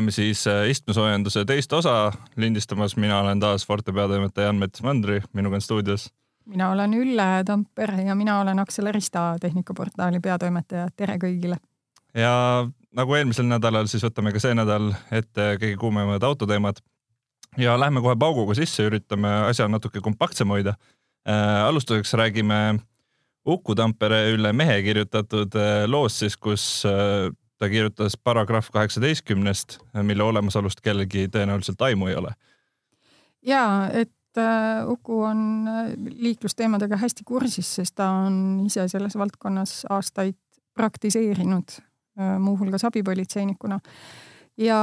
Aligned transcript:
oleme 0.00 0.10
siis 0.10 0.46
äh, 0.46 0.70
istmesoojenduse 0.70 1.44
teist 1.44 1.72
osa 1.72 2.12
lindistamas, 2.36 2.96
mina 2.96 3.18
olen 3.20 3.40
taas 3.40 3.66
Forte 3.66 3.92
peatoimetaja 3.92 4.46
Jan-Mets 4.46 4.82
Mandri, 4.82 5.20
minuga 5.32 5.58
on 5.58 5.60
stuudios. 5.60 6.08
mina 6.46 6.70
olen 6.70 6.94
Ülle 6.94 7.44
Tamper 7.44 7.92
ja 8.00 8.14
mina 8.14 8.40
olen 8.40 8.58
Accelerista 8.58 9.36
tehnikaportaali 9.40 10.20
peatoimetaja, 10.20 10.88
tere 10.96 11.18
kõigile. 11.20 11.56
ja 12.14 12.32
nagu 12.96 13.14
eelmisel 13.14 13.44
nädalal, 13.44 13.86
siis 13.92 14.04
võtame 14.04 14.32
ka 14.32 14.40
see 14.40 14.54
nädal 14.54 14.94
ette 15.12 15.58
kõige 15.60 15.76
kuumemad 15.76 16.22
autoteemad. 16.22 16.80
ja 17.58 17.76
lähme 17.80 18.00
kohe 18.00 18.16
pauguga 18.16 18.54
sisse, 18.54 18.86
üritame 18.88 19.28
asja 19.50 19.68
natuke 19.68 20.00
kompaktsem 20.00 20.48
hoida 20.48 20.74
äh,. 21.28 21.66
alustuseks 21.66 22.14
räägime 22.14 22.78
Uku 23.46 23.74
Tampere 23.74 24.30
Ülle 24.32 24.52
mehe 24.52 24.82
kirjutatud 24.82 25.54
äh, 25.54 25.84
loost 25.86 26.24
siis, 26.24 26.36
kus 26.36 26.86
äh, 26.86 27.28
ta 27.60 27.68
kirjutas 27.68 28.16
paragrahv 28.16 28.70
kaheksateistkümnest, 28.72 29.78
mille 30.02 30.24
olemasolust 30.24 30.80
kellelgi 30.80 31.26
tõenäoliselt 31.28 31.82
aimu 31.84 32.08
ei 32.08 32.16
ole. 32.16 32.32
ja, 33.46 33.90
et 33.92 34.38
äh, 34.38 34.88
Uku 34.88 35.22
on 35.22 35.68
äh, 35.68 35.92
liiklusteemadega 36.16 36.96
hästi 36.96 37.24
kursis, 37.26 37.74
sest 37.74 37.94
ta 38.00 38.08
on 38.24 38.62
ise 38.66 38.88
selles 38.88 39.16
valdkonnas 39.18 39.84
aastaid 39.90 40.38
praktiseerinud, 40.74 41.76
äh, 42.20 42.38
muuhulgas 42.38 42.84
abipolitseinikuna. 42.84 43.80
ja 44.56 44.80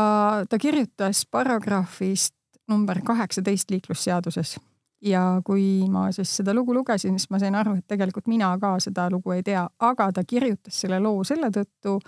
ta 0.50 0.58
kirjutas 0.58 1.26
paragrahvist 1.32 2.36
number 2.68 3.02
kaheksateist 3.04 3.72
liiklusseaduses 3.72 4.58
ja 5.02 5.42
kui 5.46 5.86
ma 5.90 6.12
siis 6.12 6.36
seda 6.38 6.54
lugu 6.54 6.74
lugesin, 6.74 7.20
siis 7.20 7.30
ma 7.30 7.40
sain 7.40 7.56
aru, 7.56 7.78
et 7.78 7.88
tegelikult 7.88 8.28
mina 8.28 8.52
ka 8.62 8.78
seda 8.84 9.10
lugu 9.14 9.32
ei 9.32 9.44
tea, 9.44 9.68
aga 9.80 10.12
ta 10.14 10.24
kirjutas 10.28 10.82
selle 10.82 11.00
loo 11.00 11.24
selle 11.28 11.50
tõttu, 11.54 12.00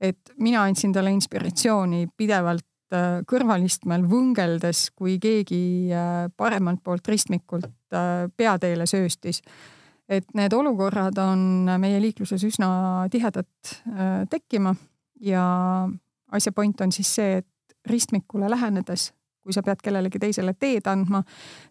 et 0.00 0.32
mina 0.36 0.64
andsin 0.66 0.92
talle 0.92 1.12
inspiratsiooni 1.14 2.06
pidevalt 2.16 2.66
äh, 2.94 3.22
kõrvalistmel 3.28 4.04
võngeldes, 4.08 4.90
kui 4.96 5.16
keegi 5.22 5.92
äh, 5.92 6.26
paremalt 6.36 6.82
poolt 6.84 7.08
ristmikult 7.08 7.70
äh, 7.94 8.26
peateele 8.36 8.86
sööstis. 8.86 9.42
et 10.08 10.26
need 10.38 10.52
olukorrad 10.52 11.16
on 11.18 11.40
meie 11.82 11.98
liikluses 12.00 12.44
üsna 12.46 13.08
tihedalt 13.10 13.72
tekkima 14.30 14.70
ja 15.20 15.42
asja 16.30 16.52
point 16.52 16.80
on 16.80 16.92
siis 16.92 17.10
see, 17.14 17.40
et 17.40 17.90
ristmikule 17.90 18.46
lähenedes, 18.50 19.08
kui 19.42 19.52
sa 19.52 19.64
pead 19.66 19.82
kellelegi 19.82 20.20
teisele 20.22 20.54
teed 20.54 20.86
andma, 20.86 21.24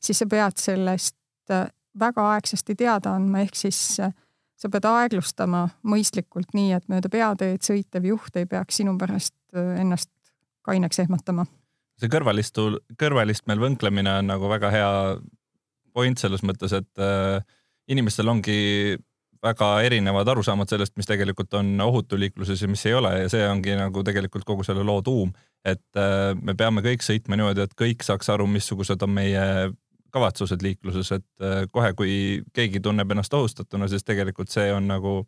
siis 0.04 0.20
sa 0.20 0.28
pead 0.28 0.60
sellest 0.60 1.16
väga 2.00 2.28
aegsasti 2.34 2.76
teada 2.76 3.16
andma, 3.16 3.40
ehk 3.40 3.56
siis 3.56 3.80
sa 4.56 4.72
pead 4.72 4.88
aeglustama 4.88 5.68
mõistlikult, 5.88 6.54
nii 6.56 6.74
et 6.78 6.88
mööda 6.92 7.12
peateed 7.12 7.64
sõitev 7.66 8.08
juht 8.12 8.38
ei 8.40 8.48
peaks 8.50 8.82
sinu 8.82 8.96
pärast 9.00 9.36
äh, 9.56 9.82
ennast 9.84 10.12
kaineks 10.66 11.00
ehmatama. 11.04 11.46
see 12.00 12.12
kõrvalistu, 12.12 12.80
kõrvalistmel 13.00 13.62
võnklemine 13.62 14.20
on 14.20 14.32
nagu 14.34 14.50
väga 14.52 14.72
hea 14.74 14.94
point 15.96 16.20
selles 16.20 16.44
mõttes, 16.44 16.74
et 16.76 17.04
äh, 17.04 17.40
inimestel 17.92 18.30
ongi 18.32 18.98
väga 19.46 19.70
erinevad 19.86 20.28
arusaamad 20.32 20.70
sellest, 20.70 20.96
mis 20.98 21.08
tegelikult 21.10 21.54
on 21.60 21.76
ohutu 21.86 22.18
liikluses 22.20 22.62
ja 22.62 22.70
mis 22.72 22.86
ei 22.90 22.96
ole 22.98 23.12
ja 23.20 23.30
see 23.30 23.44
ongi 23.48 23.76
nagu 23.78 24.04
tegelikult 24.04 24.48
kogu 24.48 24.66
selle 24.66 24.84
loo 24.84 25.04
tuum, 25.06 25.34
et 25.66 26.00
äh, 26.00 26.32
me 26.42 26.56
peame 26.58 26.84
kõik 26.86 27.06
sõitma 27.06 27.38
niimoodi, 27.38 27.68
et 27.68 27.76
kõik 27.78 28.06
saaks 28.06 28.32
aru, 28.34 28.48
missugused 28.50 29.04
on 29.06 29.14
meie 29.20 29.46
kavatsused 30.16 30.64
liikluses, 30.64 31.12
et 31.20 31.26
äh, 31.44 31.66
kohe, 31.72 31.94
kui 31.98 32.14
keegi 32.56 32.82
tunneb 32.84 33.12
ennast 33.12 33.34
ohustatuna, 33.36 33.90
siis 33.92 34.08
tegelikult 34.08 34.54
see 34.54 34.72
on 34.74 34.88
nagu 34.92 35.24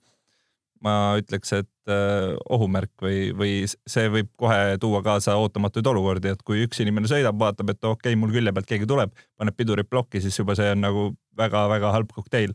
ma 0.84 0.94
ütleks, 1.18 1.54
et 1.58 1.92
äh, 1.92 2.36
ohumärk 2.54 2.92
või, 3.02 3.32
või 3.38 3.54
see 3.68 4.10
võib 4.14 4.30
kohe 4.40 4.78
tuua 4.82 5.02
kaasa 5.06 5.38
ootamatuid 5.42 5.90
olukordi, 5.90 6.32
et 6.34 6.44
kui 6.46 6.62
üks 6.66 6.82
inimene 6.84 7.10
sõidab, 7.10 7.38
vaatab, 7.40 7.74
et 7.74 7.82
okei 7.82 8.14
okay,, 8.14 8.20
mul 8.20 8.34
külje 8.34 8.54
pealt 8.54 8.70
keegi 8.70 8.90
tuleb, 8.90 9.14
paneb 9.40 9.58
pidurit 9.58 9.90
plokki, 9.90 10.22
siis 10.24 10.38
juba 10.38 10.56
see 10.58 10.70
on 10.76 10.84
nagu 10.86 11.10
väga-väga 11.38 11.94
halb 11.96 12.14
kokteil. 12.14 12.54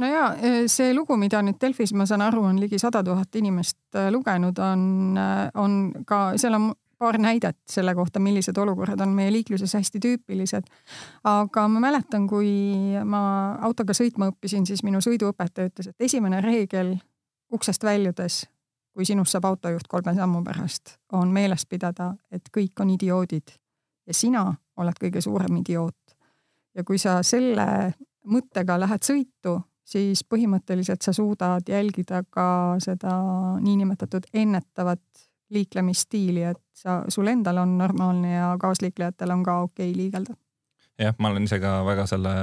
No 0.00 0.10
ja 0.10 0.24
see 0.70 0.90
lugu, 0.96 1.16
mida 1.20 1.40
nüüd 1.46 1.60
Delfis, 1.62 1.94
ma 1.96 2.06
saan 2.10 2.24
aru, 2.26 2.42
on 2.50 2.58
ligi 2.60 2.80
sada 2.82 3.04
tuhat 3.06 3.38
inimest 3.38 3.78
äh, 3.94 4.10
lugenud, 4.12 4.58
on, 4.58 5.18
on 5.54 5.80
ka, 6.08 6.24
seal 6.40 6.58
on 6.58 6.72
paar 7.00 7.16
näidet 7.18 7.56
selle 7.70 7.94
kohta, 7.96 8.20
millised 8.20 8.56
olukorrad 8.60 9.00
on 9.00 9.14
meie 9.16 9.32
liikluses 9.32 9.72
hästi 9.74 10.00
tüüpilised. 10.04 10.66
aga 11.24 11.68
ma 11.68 11.80
mäletan, 11.80 12.26
kui 12.28 12.50
ma 13.04 13.22
autoga 13.64 13.96
sõitma 13.96 14.28
õppisin, 14.28 14.66
siis 14.68 14.84
minu 14.84 15.00
sõiduõpetaja 15.00 15.70
ütles, 15.72 15.88
et 15.88 16.06
esimene 16.08 16.42
reegel 16.44 16.98
uksest 17.52 17.84
väljudes, 17.84 18.42
kui 18.92 19.08
sinust 19.08 19.32
saab 19.32 19.48
autojuht 19.48 19.88
kolme 19.88 20.14
sammu 20.14 20.42
pärast, 20.44 20.98
on 21.12 21.32
meeles 21.32 21.64
pidada, 21.66 22.12
et 22.30 22.52
kõik 22.52 22.84
on 22.84 22.92
idioodid 22.92 23.56
ja 24.06 24.14
sina 24.14 24.44
oled 24.76 25.00
kõige 25.00 25.24
suurem 25.24 25.56
idioot. 25.62 25.96
ja 26.74 26.84
kui 26.84 26.98
sa 26.98 27.22
selle 27.26 27.66
mõttega 28.30 28.76
lähed 28.78 29.02
sõitu, 29.02 29.56
siis 29.84 30.20
põhimõtteliselt 30.24 31.02
sa 31.02 31.12
suudad 31.16 31.66
jälgida 31.68 32.22
ka 32.30 32.76
seda 32.78 33.16
niinimetatud 33.60 34.28
ennetavat 34.34 35.29
liiklemisstiili, 35.50 36.44
et 36.52 36.62
sa, 36.76 37.00
sul 37.08 37.28
endal 37.30 37.62
on 37.62 37.76
normaalne 37.78 38.34
ja 38.34 38.52
kaasliiklejatel 38.60 39.34
on 39.34 39.42
ka 39.46 39.60
okei 39.66 39.90
okay 39.90 39.96
liigelda. 39.96 40.36
jah, 40.98 41.14
ma 41.18 41.32
olen 41.32 41.48
ise 41.48 41.60
ka 41.60 41.80
väga 41.86 42.06
selle, 42.06 42.34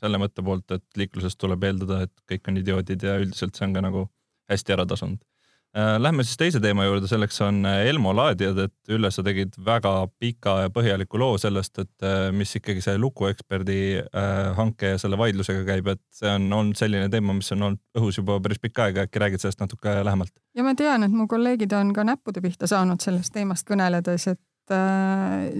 selle 0.00 0.20
mõtte 0.20 0.44
poolt, 0.44 0.70
et 0.76 0.84
liikluses 0.96 1.36
tuleb 1.36 1.64
eeldada, 1.64 2.02
et 2.06 2.24
kõik 2.32 2.52
on 2.52 2.60
idioodid 2.60 3.02
ja 3.02 3.18
üldiselt 3.22 3.56
see 3.56 3.68
on 3.68 3.76
ka 3.76 3.84
nagu 3.86 4.06
hästi 4.50 4.76
ära 4.76 4.86
tasunud 4.86 5.20
lähme 5.74 6.24
siis 6.26 6.36
teise 6.36 6.60
teema 6.60 6.84
juurde, 6.84 7.06
selleks 7.06 7.40
on 7.46 7.62
äh, 7.66 7.84
Elmo 7.86 8.10
laadijad, 8.16 8.58
et 8.64 8.90
Ülle, 8.90 9.10
sa 9.14 9.22
tegid 9.22 9.54
väga 9.64 9.92
pika 10.18 10.56
ja 10.64 10.72
põhjaliku 10.74 11.20
loo 11.20 11.38
sellest, 11.38 11.78
et 11.78 12.06
äh, 12.06 12.30
mis 12.34 12.54
ikkagi 12.58 12.82
see 12.82 12.98
lukueksperdi 12.98 13.80
hanke 14.56 14.94
ja 14.94 14.98
selle 14.98 15.18
vaidlusega 15.20 15.62
käib, 15.68 15.92
et 15.94 16.02
see 16.14 16.30
on 16.32 16.50
olnud 16.52 16.78
selline 16.78 17.08
teema, 17.12 17.36
mis 17.36 17.52
on 17.54 17.68
olnud 17.68 18.00
õhus 18.00 18.18
juba 18.18 18.40
päris 18.42 18.62
pikka 18.62 18.88
aega, 18.88 19.06
äkki 19.06 19.22
räägid 19.22 19.44
sellest 19.44 19.62
natuke 19.62 19.94
lähemalt? 20.04 20.34
ja 20.58 20.66
ma 20.66 20.74
tean, 20.74 21.06
et 21.06 21.14
mu 21.14 21.28
kolleegid 21.30 21.72
on 21.78 21.94
ka 21.94 22.04
näppude 22.08 22.42
pihta 22.42 22.66
saanud 22.70 23.02
sellest 23.02 23.34
teemast 23.34 23.68
kõneledes, 23.68 24.26
et 24.34 24.74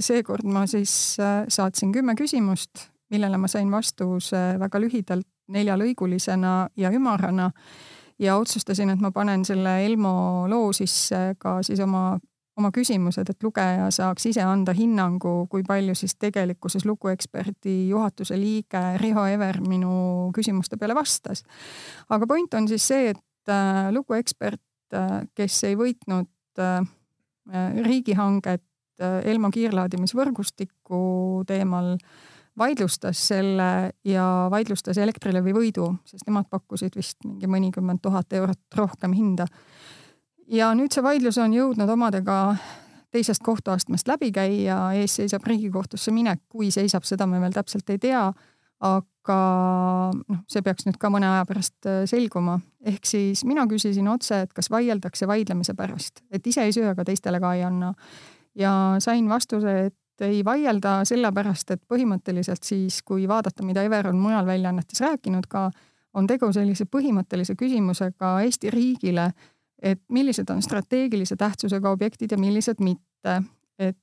seekord 0.02 0.46
ma 0.46 0.66
siis 0.70 0.92
saatsin 1.18 1.90
kümme 1.94 2.14
küsimust, 2.18 2.90
millele 3.10 3.38
ma 3.42 3.50
sain 3.50 3.70
vastuse 3.70 4.42
väga 4.58 4.82
lühidalt 4.82 5.26
neljalõigulisena 5.50 6.54
ja 6.78 6.92
ümarana 6.94 7.50
ja 8.20 8.36
otsustasin, 8.36 8.90
et 8.92 9.00
ma 9.00 9.10
panen 9.14 9.44
selle 9.48 9.80
Elmo 9.84 10.46
loo 10.50 10.72
sisse 10.76 11.34
ka 11.40 11.60
siis 11.66 11.80
oma, 11.80 12.18
oma 12.60 12.70
küsimused, 12.74 13.30
et 13.32 13.42
lugeja 13.44 13.88
saaks 13.94 14.28
ise 14.30 14.44
anda 14.44 14.74
hinnangu, 14.76 15.46
kui 15.50 15.64
palju 15.66 15.94
siis 15.98 16.16
tegelikkuses 16.20 16.84
lugueksperdi 16.88 17.76
juhatuse 17.90 18.36
liige 18.40 18.82
Riho 19.00 19.26
Ever 19.30 19.60
minu 19.64 20.30
küsimuste 20.36 20.78
peale 20.80 20.94
vastas. 20.98 21.44
aga 22.08 22.26
point 22.26 22.54
on 22.54 22.68
siis 22.68 22.88
see, 22.92 23.14
et 23.14 23.52
äh, 23.52 23.88
luguekspert, 23.94 24.62
äh, 24.94 25.20
kes 25.34 25.62
ei 25.70 25.78
võitnud 25.80 26.60
äh, 26.60 26.82
riigihanget 27.82 28.66
Elmo 29.00 29.48
kiirlaadimisvõrgustiku 29.48 30.98
teemal 31.48 31.94
vaidlustas 32.58 33.20
selle 33.28 33.92
ja 34.04 34.24
vaidlustas 34.50 34.98
Elektrilevi 34.98 35.54
võidu, 35.54 35.86
sest 36.04 36.26
nemad 36.26 36.48
pakkusid 36.50 36.96
vist 36.96 37.24
mingi 37.24 37.48
mõnikümmend 37.50 38.02
tuhat 38.02 38.32
eurot 38.32 38.76
rohkem 38.76 39.12
hinda. 39.16 39.46
ja 40.46 40.74
nüüd 40.74 40.92
see 40.92 41.02
vaidlus 41.02 41.38
on 41.38 41.52
jõudnud 41.54 41.88
omadega 41.88 42.56
teisest 43.10 43.42
kohtuastmest 43.42 44.08
läbi 44.08 44.30
käia, 44.32 44.78
ees 44.94 45.16
seisab 45.18 45.46
Riigikohtusse 45.46 46.12
minek, 46.14 46.42
kui 46.48 46.70
seisab, 46.74 47.06
seda 47.06 47.26
me 47.26 47.40
veel 47.42 47.54
täpselt 47.54 47.90
ei 47.90 47.98
tea. 47.98 48.30
aga 48.80 49.36
noh, 50.16 50.38
see 50.48 50.62
peaks 50.64 50.86
nüüd 50.86 50.96
ka 50.96 51.10
mõne 51.12 51.28
aja 51.28 51.44
pärast 51.44 51.86
äh, 51.86 52.02
selguma. 52.08 52.58
ehk 52.84 53.04
siis 53.06 53.44
mina 53.44 53.66
küsisin 53.68 54.08
otse, 54.08 54.42
et 54.46 54.52
kas 54.56 54.70
vaieldakse 54.72 55.28
vaidlemise 55.28 55.74
pärast, 55.76 56.22
et 56.30 56.46
ise 56.46 56.64
ei 56.64 56.72
söö, 56.72 56.90
aga 56.94 57.04
teistele 57.04 57.40
ka 57.40 57.54
ei 57.54 57.62
anna. 57.62 57.94
ja 58.54 58.96
sain 58.98 59.28
vastuse, 59.28 59.74
et 59.86 59.96
ei 60.20 60.44
vaielda 60.44 61.00
sellepärast, 61.08 61.70
et 61.70 61.82
põhimõtteliselt 61.88 62.66
siis, 62.66 63.00
kui 63.06 63.28
vaadata, 63.28 63.64
mida 63.66 63.84
Ever 63.86 64.10
on 64.10 64.18
mujal 64.20 64.46
väljaannetes 64.46 65.00
rääkinud 65.00 65.48
ka, 65.48 65.70
on 66.14 66.26
tegu 66.26 66.50
sellise 66.52 66.86
põhimõttelise 66.90 67.54
küsimusega 67.58 68.40
Eesti 68.44 68.70
riigile, 68.70 69.30
et 69.82 70.02
millised 70.12 70.50
on 70.50 70.62
strateegilise 70.62 71.36
tähtsusega 71.36 71.90
objektid 71.90 72.32
ja 72.32 72.38
millised 72.38 72.82
mitte. 72.84 73.42
et 73.78 73.96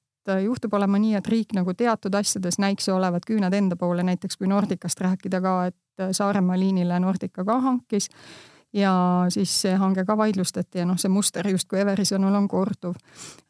juhtub 0.43 0.73
olema 0.73 0.99
nii, 0.99 1.13
et 1.15 1.27
riik 1.27 1.53
nagu 1.55 1.73
teatud 1.73 2.15
asjades 2.15 2.57
näiks 2.59 2.89
olevat 2.89 3.23
küüned 3.25 3.53
enda 3.53 3.75
poole, 3.75 4.03
näiteks 4.03 4.37
kui 4.37 4.47
Nordicast 4.47 4.99
rääkida 4.99 5.41
ka, 5.41 5.53
et 5.65 6.11
Saaremaa 6.11 6.59
liinile 6.59 6.99
Nordica 6.99 7.45
ka 7.45 7.59
hankis 7.61 8.09
ja 8.77 8.93
siis 9.33 9.51
see 9.63 9.75
hange 9.79 10.05
ka 10.07 10.17
vaidlustati 10.19 10.81
ja 10.81 10.87
noh, 10.87 10.99
see 11.01 11.11
muster 11.11 11.47
justkui 11.49 11.81
Everi 11.81 12.05
sõnul 12.07 12.35
on 12.37 12.47
korduv. 12.51 12.97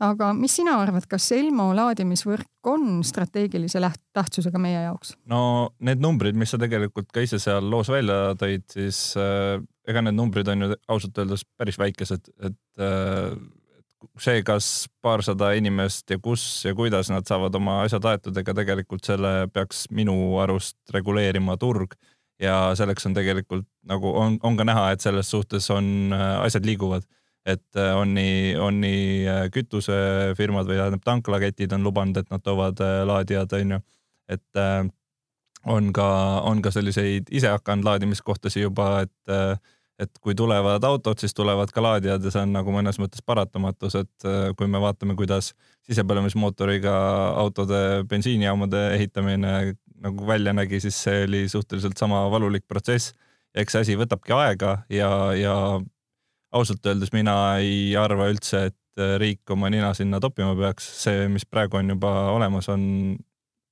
aga 0.03 0.31
mis 0.37 0.57
sina 0.59 0.77
arvad, 0.81 1.07
kas 1.09 1.29
Elmo 1.35 1.69
laadimisvõrk 1.77 2.71
on 2.71 3.03
strateegilise 3.07 3.81
tähtsusega 4.15 4.61
meie 4.61 4.85
jaoks? 4.87 5.15
no 5.25 5.73
need 5.79 6.03
numbrid, 6.03 6.37
mis 6.39 6.53
sa 6.53 6.61
tegelikult 6.61 7.11
ka 7.13 7.25
ise 7.25 7.39
seal 7.43 7.69
loos 7.69 7.91
välja 7.91 8.33
tõid, 8.39 8.65
siis 8.71 9.01
äh, 9.19 9.59
ega 9.87 10.03
need 10.03 10.17
numbrid 10.17 10.47
on 10.53 10.65
ju 10.65 10.73
ausalt 10.87 11.23
öeldes 11.23 11.45
päris 11.57 11.79
väikesed, 11.79 12.33
et 12.47 12.83
äh, 12.83 13.31
see, 14.21 14.41
kas 14.45 14.87
paarsada 15.03 15.51
inimest 15.57 16.11
ja 16.13 16.19
kus 16.21 16.43
ja 16.65 16.75
kuidas 16.77 17.09
nad 17.11 17.27
saavad 17.27 17.55
oma 17.57 17.81
asjad 17.85 18.05
aetud, 18.11 18.37
ega 18.37 18.53
tegelikult 18.57 19.07
selle 19.07 19.47
peaks 19.53 19.87
minu 19.91 20.37
arust 20.43 20.77
reguleerima 20.93 21.57
turg 21.61 21.97
ja 22.39 22.75
selleks 22.77 23.05
on 23.09 23.15
tegelikult 23.17 23.65
nagu 23.87 24.11
on, 24.17 24.39
on 24.43 24.57
ka 24.57 24.65
näha, 24.67 24.91
et 24.93 25.01
selles 25.01 25.29
suhtes 25.31 25.69
on 25.73 26.13
asjad 26.13 26.65
liiguvad 26.65 27.07
et 27.47 27.79
äh, 27.79 27.95
on 27.95 28.11
nii, 28.15 28.55
on 28.59 28.81
nii 28.83 29.23
äh, 29.31 29.45
kütusefirmad 29.53 30.67
või 30.67 30.79
tähendab 30.81 31.05
tanklaketid 31.07 31.73
on 31.77 31.87
lubanud, 31.87 32.19
et 32.19 32.29
nad 32.33 32.43
toovad 32.43 32.81
äh, 32.83 32.99
laadijad, 33.07 33.55
onju. 33.61 33.79
et 34.27 34.59
on 35.71 35.91
ka, 35.95 36.07
on 36.47 36.59
ka 36.61 36.71
selliseid 36.75 37.29
isehakanud 37.31 37.87
laadimiskohtasid 37.87 38.65
juba, 38.65 39.05
et, 39.05 39.61
et 40.03 40.19
kui 40.19 40.35
tulevad 40.35 40.83
autod, 40.83 41.15
siis 41.19 41.31
tulevad 41.35 41.71
ka 41.71 41.83
laadijad 41.83 42.27
ja 42.27 42.33
see 42.33 42.43
on 42.43 42.51
nagu 42.57 42.73
mõnes 42.75 42.99
mõttes 42.99 43.23
paratamatus, 43.23 43.95
et 44.01 44.27
kui 44.59 44.67
me 44.67 44.81
vaatame, 44.83 45.15
kuidas 45.15 45.53
sisepõlemismootoriga 45.87 46.97
autode 47.39 47.79
bensiinijaamade 48.11 48.83
ehitamine 48.97 49.53
nagu 50.03 50.27
välja 50.27 50.53
nägi, 50.53 50.79
siis 50.83 50.97
see 51.03 51.23
oli 51.25 51.45
suhteliselt 51.49 51.97
sama 51.97 52.25
valulik 52.31 52.67
protsess. 52.67 53.13
eks 53.57 53.73
see 53.73 53.85
asi 53.85 53.95
võtabki 53.97 54.35
aega 54.35 54.77
ja, 54.93 55.09
ja 55.33 55.53
ausalt 56.53 56.85
öeldes 56.85 57.13
mina 57.15 57.57
ei 57.61 57.95
arva 57.97 58.27
üldse, 58.31 58.67
et 58.71 59.01
äh, 59.01 59.15
riik 59.21 59.49
oma 59.53 59.71
nina 59.73 59.93
sinna 59.97 60.19
toppima 60.23 60.53
peaks, 60.57 60.87
see, 61.03 61.27
mis 61.31 61.45
praegu 61.45 61.79
on 61.79 61.95
juba 61.95 62.13
olemas, 62.35 62.69
on 62.69 63.17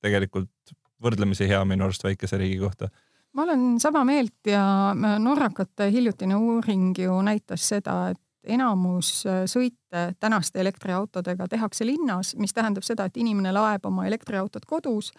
tegelikult 0.04 0.74
võrdlemisi 1.02 1.48
hea 1.48 1.60
minu 1.68 1.86
arust 1.86 2.04
väikese 2.04 2.38
riigi 2.40 2.58
kohta. 2.62 2.88
ma 3.36 3.44
olen 3.44 3.80
sama 3.80 4.04
meelt 4.04 4.48
ja 4.48 4.92
äh, 4.92 5.18
norrakate 5.22 5.90
hiljutine 5.92 6.36
uuring 6.36 6.98
ju 6.98 7.20
näitas 7.22 7.68
seda, 7.68 8.10
et 8.10 8.22
enamus 8.46 9.26
äh, 9.26 9.44
sõite 9.50 10.12
tänaste 10.20 10.60
elektriautodega 10.60 11.48
tehakse 11.48 11.86
linnas, 11.86 12.34
mis 12.36 12.54
tähendab 12.54 12.86
seda, 12.86 13.06
et 13.06 13.16
inimene 13.16 13.52
laeb 13.52 13.86
oma 13.86 14.06
elektriautot 14.06 14.64
kodus 14.66 15.12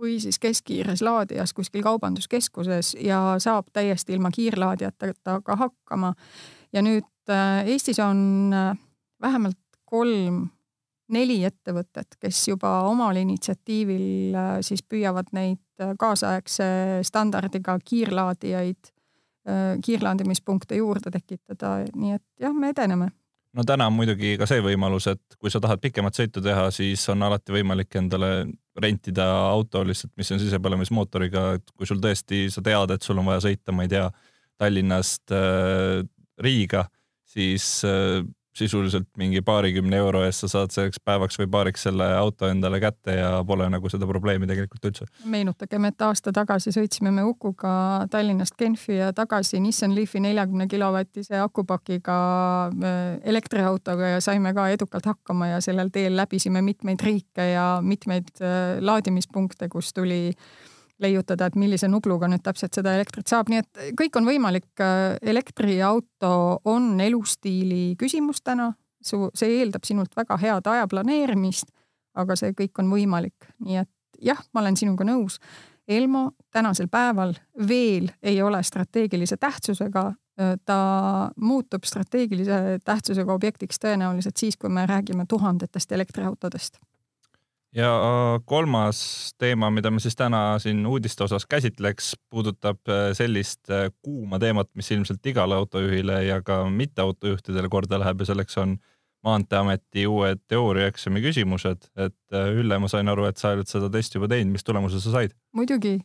või 0.00 0.20
siis 0.20 0.38
keskkiires 0.38 1.02
laadijas 1.02 1.52
kuskil 1.52 1.82
kaubanduskeskuses 1.82 2.96
ja 3.00 3.34
saab 3.38 3.68
täiesti 3.72 4.12
ilma 4.16 4.30
kiirlaadijateta 4.34 5.40
ka 5.44 5.56
hakkama. 5.56 6.14
Ja 6.72 6.82
nüüd 6.82 7.08
äh, 7.30 7.66
Eestis 7.68 7.98
on 7.98 8.52
äh, 8.54 8.78
vähemalt 9.20 9.58
kolm-neli 9.84 11.40
ettevõtet, 11.44 12.16
kes 12.20 12.48
juba 12.48 12.80
omal 12.88 13.18
initsiatiivil 13.20 14.34
äh, 14.34 14.54
siis 14.66 14.82
püüavad 14.82 15.34
neid 15.36 15.60
kaasaegse 15.98 16.64
standardiga 17.08 17.78
kiirlaadijaid, 17.84 18.90
kiirlaadimispunkte 19.80 20.76
juurde 20.76 21.08
tekitada, 21.14 21.70
nii 21.96 22.18
et 22.18 22.24
jah, 22.44 22.52
me 22.52 22.68
edeneme. 22.68 23.06
No 23.56 23.64
täna 23.64 23.86
on 23.88 23.96
muidugi 23.96 24.34
ka 24.38 24.44
see 24.46 24.60
võimalus, 24.60 25.08
et 25.08 25.38
kui 25.40 25.48
sa 25.50 25.56
tahad 25.64 25.80
pikemat 25.80 26.20
sõitu 26.20 26.42
teha, 26.44 26.68
siis 26.70 27.02
on 27.08 27.24
alati 27.24 27.56
võimalik 27.56 27.96
endale 27.96 28.28
rentida 28.78 29.26
auto 29.50 29.82
lihtsalt, 29.86 30.12
mis 30.20 30.30
on 30.30 30.40
sisepõlemismootoriga, 30.42 31.46
et 31.58 31.72
kui 31.74 31.88
sul 31.88 32.00
tõesti, 32.02 32.46
sa 32.52 32.62
tead, 32.64 32.94
et 32.94 33.06
sul 33.06 33.18
on 33.18 33.26
vaja 33.32 33.42
sõita, 33.48 33.74
ma 33.74 33.86
ei 33.86 33.92
tea, 33.92 34.06
Tallinnast 34.60 35.32
Riiga, 36.40 36.84
siis 37.24 37.66
äh, 37.88 38.20
sisuliselt 38.56 39.06
mingi 39.16 39.42
paarikümne 39.46 39.96
euro 39.96 40.22
eest 40.26 40.44
sa 40.44 40.48
saad 40.50 40.72
selleks 40.74 40.98
päevaks 41.04 41.38
või 41.38 41.48
paariks 41.50 41.84
selle 41.86 42.06
auto 42.16 42.48
endale 42.50 42.80
kätte 42.82 43.14
ja 43.14 43.30
pole 43.46 43.68
nagu 43.70 43.90
seda 43.92 44.08
probleemi 44.10 44.48
tegelikult 44.50 44.88
üldse. 44.90 45.06
meenutagem, 45.24 45.86
et 45.86 46.02
aasta 46.02 46.32
tagasi 46.34 46.74
sõitsime 46.74 47.12
me 47.14 47.24
Ukuga 47.26 48.06
Tallinnast 48.10 48.56
Genfi 48.58 48.96
ja 48.98 49.12
tagasi 49.16 49.60
Nissan 49.62 49.94
Leafi 49.94 50.22
neljakümne 50.24 50.66
kilovatise 50.70 51.38
akupakiga 51.40 52.16
äh, 52.66 53.20
elektriautoga 53.24 54.16
ja 54.16 54.24
saime 54.24 54.54
ka 54.54 54.68
edukalt 54.74 55.06
hakkama 55.06 55.52
ja 55.54 55.60
sellel 55.60 55.92
teel 55.94 56.16
läbisime 56.18 56.62
mitmeid 56.62 57.06
riike 57.06 57.52
ja 57.52 57.68
mitmeid 57.82 58.34
äh, 58.42 58.80
laadimispunkte, 58.82 59.68
kus 59.68 59.94
tuli 59.94 60.26
äh, 60.34 60.69
leiutada, 61.00 61.48
et 61.48 61.56
millise 61.58 61.88
nubluga 61.88 62.28
nüüd 62.30 62.42
täpselt 62.44 62.76
seda 62.76 62.94
elektrit 62.96 63.30
saab, 63.30 63.50
nii 63.50 63.62
et 63.62 63.82
kõik 63.98 64.18
on 64.20 64.28
võimalik. 64.28 64.68
elektriauto 65.22 66.60
on 66.64 67.00
elustiili 67.00 67.96
küsimus 67.98 68.42
täna, 68.44 68.72
su, 69.02 69.28
see 69.34 69.60
eeldab 69.60 69.84
sinult 69.84 70.16
väga 70.16 70.36
head 70.40 70.66
aja 70.66 70.88
planeerimist, 70.88 71.72
aga 72.14 72.36
see 72.36 72.54
kõik 72.56 72.82
on 72.82 72.90
võimalik, 72.92 73.52
nii 73.64 73.82
et 73.82 73.90
jah, 74.20 74.40
ma 74.54 74.64
olen 74.64 74.76
sinuga 74.76 75.04
nõus. 75.04 75.40
Elmo 75.90 76.30
tänasel 76.52 76.86
päeval 76.88 77.34
veel 77.68 78.10
ei 78.22 78.42
ole 78.42 78.62
strateegilise 78.62 79.36
tähtsusega. 79.36 80.12
ta 80.64 80.76
muutub 81.36 81.84
strateegilise 81.84 82.78
tähtsusega 82.84 83.34
objektiks 83.34 83.76
tõenäoliselt 83.76 84.36
siis, 84.40 84.56
kui 84.56 84.70
me 84.72 84.86
räägime 84.86 85.26
tuhandetest 85.28 85.92
elektriautodest 85.92 86.78
ja 87.74 87.90
äh, 87.96 88.42
kolmas 88.44 89.34
teema, 89.38 89.70
mida 89.70 89.90
me 89.90 90.00
siis 90.00 90.16
täna 90.16 90.58
siin 90.58 90.86
uudiste 90.86 91.24
osas 91.24 91.46
käsitleks, 91.46 92.14
puudutab 92.30 92.88
äh, 92.88 93.10
sellist 93.12 93.70
äh, 93.70 93.90
kuuma 94.02 94.38
teemat, 94.38 94.70
mis 94.74 94.90
ilmselt 94.90 95.26
igale 95.26 95.54
autojuhile 95.54 96.24
ja 96.24 96.42
ka 96.42 96.64
mitteautojuhtidele 96.70 97.68
korda 97.68 97.98
läheb 97.98 98.20
ja 98.20 98.32
selleks 98.32 98.58
on 98.58 98.78
Maanteeameti 99.20 100.06
uued 100.08 100.38
teooriaeksami 100.48 101.20
küsimused, 101.20 101.90
et 102.00 102.36
Ülle, 102.56 102.78
ma 102.80 102.88
sain 102.88 103.08
aru, 103.12 103.26
et 103.28 103.36
sa 103.36 103.50
oled 103.52 103.68
seda 103.68 103.90
testi 103.92 104.16
juba 104.16 104.30
teinud, 104.32 104.54
mis 104.54 104.64
tulemuse 104.64 104.96
sa 104.96 105.12
said? 105.12 105.34
muidugi, 105.52 105.98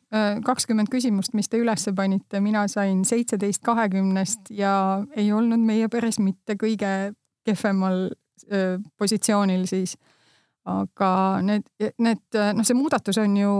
kakskümmend 0.44 0.92
küsimust, 0.92 1.32
mis 1.32 1.48
te 1.48 1.62
ülesse 1.62 1.94
panite, 1.96 2.42
mina 2.44 2.66
sain 2.68 3.06
seitseteist 3.08 3.64
kahekümnest 3.64 4.52
ja 4.52 4.74
ei 5.16 5.32
olnud 5.32 5.64
meie 5.64 5.88
peres 5.88 6.20
mitte 6.20 6.58
kõige 6.60 6.92
kehvemal 7.48 8.10
positsioonil 9.00 9.64
siis 9.72 9.96
aga 10.66 11.10
need, 11.46 11.68
need, 12.02 12.24
noh, 12.58 12.66
see 12.66 12.78
muudatus 12.78 13.20
on 13.22 13.38
ju 13.38 13.52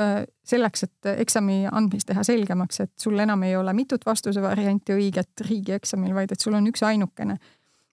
äh, 0.00 0.24
selleks, 0.46 0.84
et 0.88 1.10
eksami 1.22 1.62
andmist 1.70 2.08
teha 2.10 2.24
selgemaks, 2.26 2.82
et 2.84 2.92
sul 3.00 3.18
enam 3.22 3.42
ei 3.46 3.56
ole 3.56 3.74
mitut 3.76 4.04
vastuse 4.06 4.42
varianti 4.42 4.96
õiget 4.96 5.44
riigieksamil, 5.46 6.14
vaid 6.16 6.34
et 6.34 6.42
sul 6.42 6.58
on 6.58 6.66
üks 6.70 6.82
ainukene. 6.86 7.38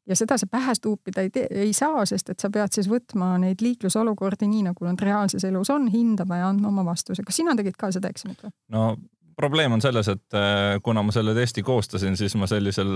ja 0.07 0.15
seda 0.15 0.37
sa 0.39 0.47
pähe 0.47 0.73
tuupida 0.81 1.21
ei 1.21 1.29
tee, 1.29 1.47
ei 1.51 1.73
saa, 1.73 2.05
sest 2.05 2.29
et 2.31 2.39
sa 2.39 2.49
pead 2.49 2.71
siis 2.73 2.87
võtma 2.89 3.35
neid 3.43 3.61
liiklusolukordi 3.61 4.47
nii, 4.47 4.63
nagu 4.69 4.87
nad 4.87 5.01
reaalses 5.03 5.43
elus 5.43 5.69
on, 5.69 5.89
hindama 5.91 6.37
ja 6.37 6.49
andma 6.49 6.71
oma 6.71 6.85
vastuse. 6.85 7.23
kas 7.23 7.35
sina 7.35 7.55
tegid 7.55 7.77
ka 7.77 7.91
seda 7.91 8.09
eksamit 8.09 8.41
või? 8.43 8.53
no 8.73 8.95
probleem 9.37 9.75
on 9.75 9.81
selles, 9.81 10.09
et 10.11 10.35
äh, 10.37 10.79
kuna 10.83 11.03
ma 11.05 11.13
selle 11.15 11.35
testi 11.37 11.63
koostasin, 11.65 12.17
siis 12.17 12.35
ma 12.39 12.49
sellisel 12.49 12.89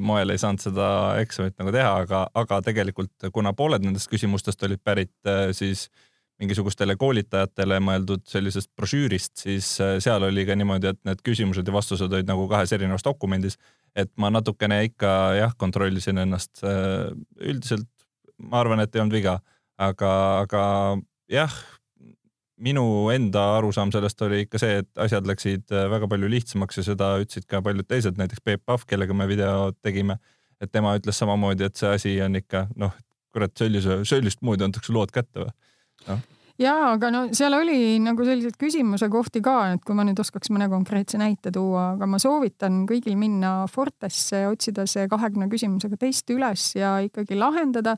moel 0.00 0.32
ei 0.32 0.40
saanud 0.40 0.62
seda 0.62 0.88
eksamit 1.20 1.58
nagu 1.60 1.74
teha, 1.74 1.92
aga, 2.04 2.24
aga 2.40 2.60
tegelikult 2.64 3.28
kuna 3.34 3.52
pooled 3.56 3.84
nendest 3.84 4.10
küsimustest 4.12 4.64
olid 4.64 4.82
pärit 4.84 5.14
äh, 5.28 5.50
siis 5.56 5.88
mingisugustele 6.40 6.96
koolitajatele 6.98 7.78
mõeldud 7.84 8.24
sellisest 8.26 8.72
brošüürist, 8.74 9.36
siis 9.44 9.68
äh, 9.84 9.96
seal 10.04 10.24
oli 10.26 10.46
ka 10.48 10.56
niimoodi, 10.58 10.90
et 10.94 11.02
need 11.06 11.22
küsimused 11.26 11.68
ja 11.68 11.76
vastused 11.76 12.10
olid 12.10 12.28
nagu 12.30 12.48
kahes 12.50 12.72
erinevas 12.74 13.04
dokumendis. 13.06 13.58
et 13.94 14.10
ma 14.18 14.30
natukene 14.30 14.82
ikka 14.88 15.10
jah, 15.38 15.52
kontrollisin 15.56 16.18
ennast. 16.18 16.64
üldiselt 17.38 17.88
ma 18.38 18.60
arvan, 18.64 18.80
et 18.80 18.94
ei 18.94 19.04
olnud 19.04 19.14
viga, 19.14 19.38
aga, 19.78 20.10
aga 20.42 20.64
jah 21.30 21.54
minu 22.56 22.84
enda 23.10 23.42
arusaam 23.58 23.90
sellest 23.94 24.20
oli 24.22 24.44
ikka 24.44 24.60
see, 24.62 24.82
et 24.82 25.02
asjad 25.06 25.26
läksid 25.26 25.72
äh, 25.74 25.88
väga 25.90 26.08
palju 26.10 26.30
lihtsamaks 26.30 26.78
ja 26.80 26.86
seda 26.86 27.14
ütlesid 27.22 27.48
ka 27.50 27.62
paljud 27.64 27.88
teised, 27.88 28.20
näiteks 28.20 28.44
Peep 28.44 28.62
Pahv, 28.66 28.86
kellega 28.86 29.16
me 29.16 29.28
video 29.30 29.72
tegime. 29.82 30.18
et 30.62 30.70
tema 30.72 30.94
ütles 30.96 31.18
samamoodi, 31.18 31.66
et 31.66 31.76
see 31.76 31.90
asi 31.90 32.12
on 32.22 32.38
ikka 32.38 32.68
noh, 32.78 32.94
kurat 33.34 33.52
sellise, 33.58 34.04
sellist 34.08 34.40
moodi 34.46 34.64
antakse 34.64 34.94
lood 34.94 35.10
kätte 35.12 35.42
või? 35.42 35.52
noh 36.06 36.22
jaa, 36.60 36.92
aga 36.94 37.10
no 37.10 37.22
seal 37.34 37.56
oli 37.56 37.96
nagu 38.02 38.24
selliseid 38.26 38.56
küsimuse 38.60 39.08
kohti 39.12 39.42
ka, 39.44 39.56
et 39.74 39.82
kui 39.86 39.96
ma 39.96 40.04
nüüd 40.06 40.20
oskaks 40.22 40.52
mõne 40.54 40.68
konkreetse 40.72 41.18
näite 41.20 41.50
tuua, 41.54 41.94
aga 41.94 42.08
ma 42.10 42.20
soovitan 42.22 42.84
kõigil 42.88 43.16
minna 43.18 43.54
Fortesse, 43.70 44.44
otsida 44.50 44.86
see 44.90 45.08
kahekümne 45.10 45.48
küsimusega 45.52 45.98
test 46.00 46.30
üles 46.34 46.68
ja 46.78 46.96
ikkagi 47.04 47.38
lahendada. 47.38 47.96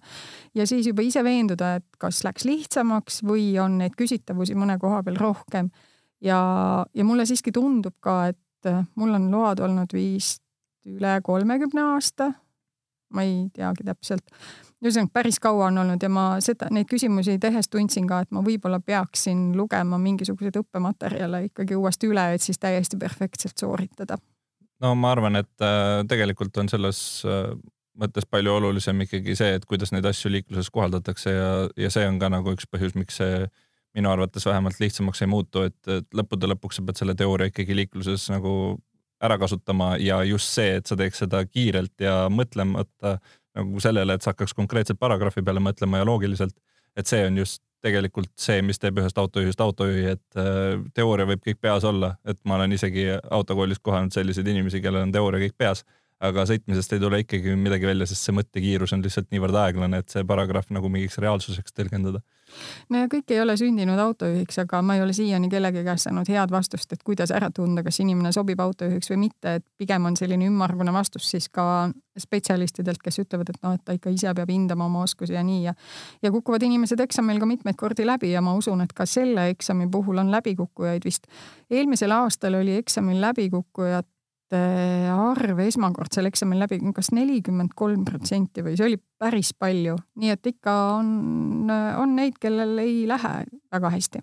ja 0.54 0.66
siis 0.66 0.88
juba 0.88 1.04
ise 1.04 1.25
veenduda, 1.25 1.76
et 1.80 2.00
kas 2.00 2.22
läks 2.25 2.48
lihtsamaks 2.48 3.22
või 3.26 3.52
on 3.60 3.78
neid 3.82 3.96
küsitavusi 3.98 4.56
mõne 4.56 4.78
koha 4.80 5.02
peal 5.02 5.20
rohkem. 5.20 5.70
ja, 6.20 6.40
ja 6.94 7.04
mulle 7.04 7.26
siiski 7.26 7.52
tundub 7.52 7.98
ka, 8.00 8.32
et 8.32 8.72
mul 8.96 9.14
on 9.14 9.30
load 9.30 9.60
olnud 9.60 9.92
vist 9.92 10.42
üle 10.86 11.20
kolmekümne 11.22 11.82
aasta. 11.92 12.32
Ma 13.14 13.22
ei 13.26 13.46
teagi 13.54 13.84
täpselt 13.86 14.25
ühesõnaga 14.84 15.12
päris 15.12 15.38
kaua 15.42 15.70
on 15.70 15.78
olnud 15.82 16.02
ja 16.02 16.10
ma 16.12 16.26
seda, 16.44 16.68
neid 16.75 16.88
küsimusi 16.90 17.38
tehes 17.42 17.70
tundsin 17.72 18.06
ka, 18.08 18.22
et 18.25 18.32
ma 18.34 18.42
võib-olla 18.44 18.80
peaksin 18.84 19.48
lugema 19.56 19.98
mingisuguseid 20.00 20.58
õppematerjale 20.60 21.46
ikkagi 21.48 21.78
uuesti 21.78 22.10
üle, 22.10 22.26
et 22.34 22.44
siis 22.44 22.60
täiesti 22.62 22.98
perfektselt 23.00 23.56
sooritada. 23.58 24.18
no 24.80 24.94
ma 24.94 25.14
arvan, 25.16 25.40
et 25.40 25.64
äh, 25.64 26.02
tegelikult 26.08 26.56
on 26.60 26.68
selles 26.68 27.00
äh, 27.25 27.54
mõttes 27.96 28.28
palju 28.28 28.58
olulisem 28.58 29.00
ikkagi 29.06 29.36
see, 29.38 29.54
et 29.56 29.64
kuidas 29.64 29.92
neid 29.94 30.04
asju 30.08 30.30
liikluses 30.32 30.70
kohaldatakse 30.70 31.32
ja, 31.32 31.52
ja 31.76 31.92
see 31.92 32.04
on 32.08 32.20
ka 32.20 32.30
nagu 32.32 32.52
üks 32.52 32.68
põhjus, 32.70 32.96
miks 32.98 33.22
see 33.22 33.46
minu 33.96 34.10
arvates 34.12 34.44
vähemalt 34.44 34.76
lihtsamaks 34.80 35.22
ei 35.25 35.30
muutu, 35.32 35.64
et, 35.70 35.92
lõppude 36.12 36.50
lõpuks 36.52 36.76
sa 36.76 36.84
pead 36.84 37.00
selle 37.00 37.14
teooria 37.16 37.48
ikkagi 37.48 37.78
liikluses 37.78 38.28
nagu 38.34 38.76
ära 39.23 39.38
kasutama 39.40 39.94
ja 40.02 40.20
just 40.25 40.52
see, 40.52 40.76
et 40.80 40.87
sa 40.87 40.96
teeks 40.99 41.23
seda 41.25 41.42
kiirelt 41.49 41.94
ja 42.00 42.26
mõtlemata 42.32 43.16
nagu 43.56 43.80
sellele, 43.80 44.16
et 44.16 44.25
sa 44.25 44.35
hakkaks 44.35 44.52
konkreetselt 44.56 45.00
paragrahvi 45.00 45.44
peale 45.44 45.62
mõtlema 45.64 46.02
ja 46.02 46.08
loogiliselt, 46.08 46.56
et 46.96 47.08
see 47.08 47.23
on 47.25 47.38
just 47.40 47.62
tegelikult 47.85 48.32
see, 48.40 48.61
mis 48.66 48.80
teeb 48.82 48.99
ühest 49.00 49.18
autojuhist 49.20 49.61
autojuhi, 49.62 50.16
et 50.16 50.40
äh, 50.40 50.80
teooria 50.96 51.28
võib 51.28 51.44
kõik 51.44 51.61
peas 51.62 51.85
olla, 51.87 52.16
et 52.28 52.38
ma 52.44 52.58
olen 52.58 52.75
isegi 52.76 53.06
autokoolis 53.30 53.80
kohanud 53.85 54.12
selliseid 54.12 54.49
inimesi, 54.52 54.82
kellel 54.85 55.06
on 55.06 55.14
teooria 55.14 55.46
kõik 55.46 55.56
peas, 55.58 55.85
aga 56.25 56.46
sõitmisest 56.49 56.96
ei 56.96 57.02
tule 57.02 57.20
ikkagi 57.25 57.56
midagi 57.61 57.88
välja, 57.88 58.06
sest 58.08 58.25
see 58.25 58.37
mõttekiirus 58.37 58.94
on 58.96 59.04
lihtsalt 59.04 59.28
niivõrd 59.35 59.58
aeglane, 59.66 60.00
et 60.00 60.12
see 60.12 60.25
paragrahv 60.25 60.73
nagu 60.73 60.88
mingiks 60.92 61.18
reaalsuseks 61.23 61.76
tõlgendada 61.76 62.23
no 62.90 63.02
ja 63.02 63.08
kõik 63.11 63.32
ei 63.35 63.40
ole 63.42 63.56
sündinud 63.58 63.99
autojuhiks, 64.00 64.58
aga 64.62 64.80
ma 64.85 64.96
ei 64.96 65.02
ole 65.04 65.12
siiani 65.16 65.50
kellegi 65.52 65.82
käest 65.85 66.06
saanud 66.06 66.28
head 66.30 66.52
vastust, 66.54 66.92
et 66.94 67.02
kuidas 67.06 67.32
ära 67.35 67.50
tunda, 67.54 67.82
kas 67.87 67.99
inimene 68.00 68.32
sobib 68.32 68.61
autojuhiks 68.62 69.11
või 69.12 69.20
mitte, 69.26 69.56
et 69.58 69.66
pigem 69.78 70.08
on 70.08 70.16
selline 70.16 70.49
ümmargune 70.49 70.94
vastus 70.94 71.28
siis 71.35 71.50
ka 71.52 71.90
spetsialistidelt, 72.16 73.02
kes 73.02 73.20
ütlevad, 73.20 73.52
et 73.52 73.61
noh, 73.66 73.76
et 73.76 73.85
ta 73.85 73.96
ikka 73.96 74.12
ise 74.14 74.32
peab 74.38 74.50
hindama 74.52 74.87
oma 74.88 75.04
oskusi 75.04 75.37
ja 75.37 75.44
nii 75.44 75.62
ja 75.66 75.76
ja 76.23 76.32
kukuvad 76.32 76.62
inimesed 76.64 77.00
eksamil 77.04 77.42
ka 77.42 77.50
mitmeid 77.50 77.76
kordi 77.76 78.06
läbi 78.06 78.32
ja 78.32 78.40
ma 78.40 78.54
usun, 78.56 78.80
et 78.80 78.94
ka 78.96 79.06
selle 79.06 79.50
eksami 79.52 79.90
puhul 79.92 80.23
on 80.23 80.32
läbikukkujaid 80.32 81.04
vist. 81.04 81.26
eelmisel 81.70 82.14
aastal 82.14 82.62
oli 82.62 82.78
eksamil 82.80 83.20
läbikukkujat 83.20 84.06
arv 84.54 85.58
esmakordsel 85.64 86.28
eksamil 86.30 86.60
läbi 86.62 86.78
kas 86.94 87.10
nelikümmend 87.16 87.74
kolm 87.74 88.04
protsenti 88.06 88.62
või 88.62 88.76
see 88.78 88.86
oli 88.92 89.00
päris 89.18 89.52
palju, 89.58 89.96
nii 90.22 90.30
et 90.36 90.52
ikka 90.52 90.76
on, 91.00 91.68
on 91.70 92.16
neid, 92.16 92.38
kellel 92.40 92.78
ei 92.78 93.04
lähe 93.08 93.36
väga 93.72 93.90
hästi. 93.96 94.22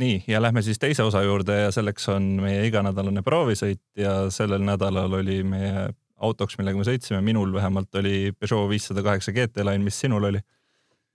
nii, 0.00 0.24
ja 0.26 0.42
lähme 0.42 0.62
siis 0.62 0.78
teise 0.78 1.02
osa 1.02 1.22
juurde 1.22 1.58
ja 1.60 1.72
selleks 1.74 2.08
on 2.08 2.22
meie 2.40 2.62
iganädalane 2.68 3.22
proovisõit 3.22 3.82
ja 4.00 4.30
sellel 4.32 4.62
nädalal 4.64 5.12
oli 5.20 5.42
meie 5.44 5.90
autoks, 6.20 6.58
millega 6.60 6.78
me 6.78 6.86
sõitsime, 6.86 7.20
minul 7.24 7.52
vähemalt 7.54 8.00
oli 8.00 8.32
Peugeot 8.38 8.68
viissada 8.70 9.04
kaheksa 9.06 9.34
GT 9.36 9.64
Line, 9.66 9.84
mis 9.84 10.00
sinul 10.00 10.30
oli? 10.30 10.42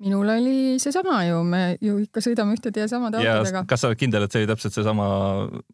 minul 0.04 0.28
oli 0.28 0.76
seesama 0.80 1.22
ju, 1.24 1.38
me 1.48 1.78
ju 1.80 1.96
ikka 2.04 2.20
sõidame 2.24 2.58
ühtede 2.58 2.82
ja 2.84 2.88
samade 2.92 3.22
autodega. 3.22 3.62
kas 3.70 3.80
sa 3.80 3.88
oled 3.88 4.00
kindel, 4.00 4.26
et 4.26 4.34
see 4.34 4.42
oli 4.44 4.50
täpselt 4.50 4.76
seesama? 4.76 5.06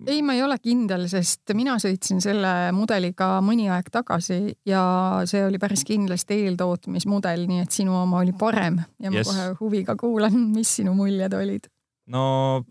ei, 0.05 0.21
ma 0.21 0.35
ei 0.37 0.43
ole 0.45 0.59
kindel, 0.61 1.07
sest 1.09 1.55
mina 1.57 1.79
sõitsin 1.81 2.21
selle 2.21 2.53
mudeliga 2.77 3.33
mõni 3.45 3.65
aeg 3.73 3.89
tagasi 3.93 4.53
ja 4.69 4.83
see 5.29 5.41
oli 5.47 5.57
päris 5.61 5.81
kindlasti 5.89 6.37
eeltootmismudel, 6.45 7.47
nii 7.49 7.65
et 7.65 7.73
sinu 7.73 7.97
oma 8.03 8.21
oli 8.21 8.35
parem 8.37 8.77
ja 9.01 9.09
ma 9.09 9.23
yes. 9.23 9.31
kohe 9.31 9.49
huviga 9.63 9.97
kuulan, 9.97 10.37
mis 10.53 10.77
sinu 10.81 10.93
muljed 10.97 11.33
olid 11.41 11.71
no 12.09 12.23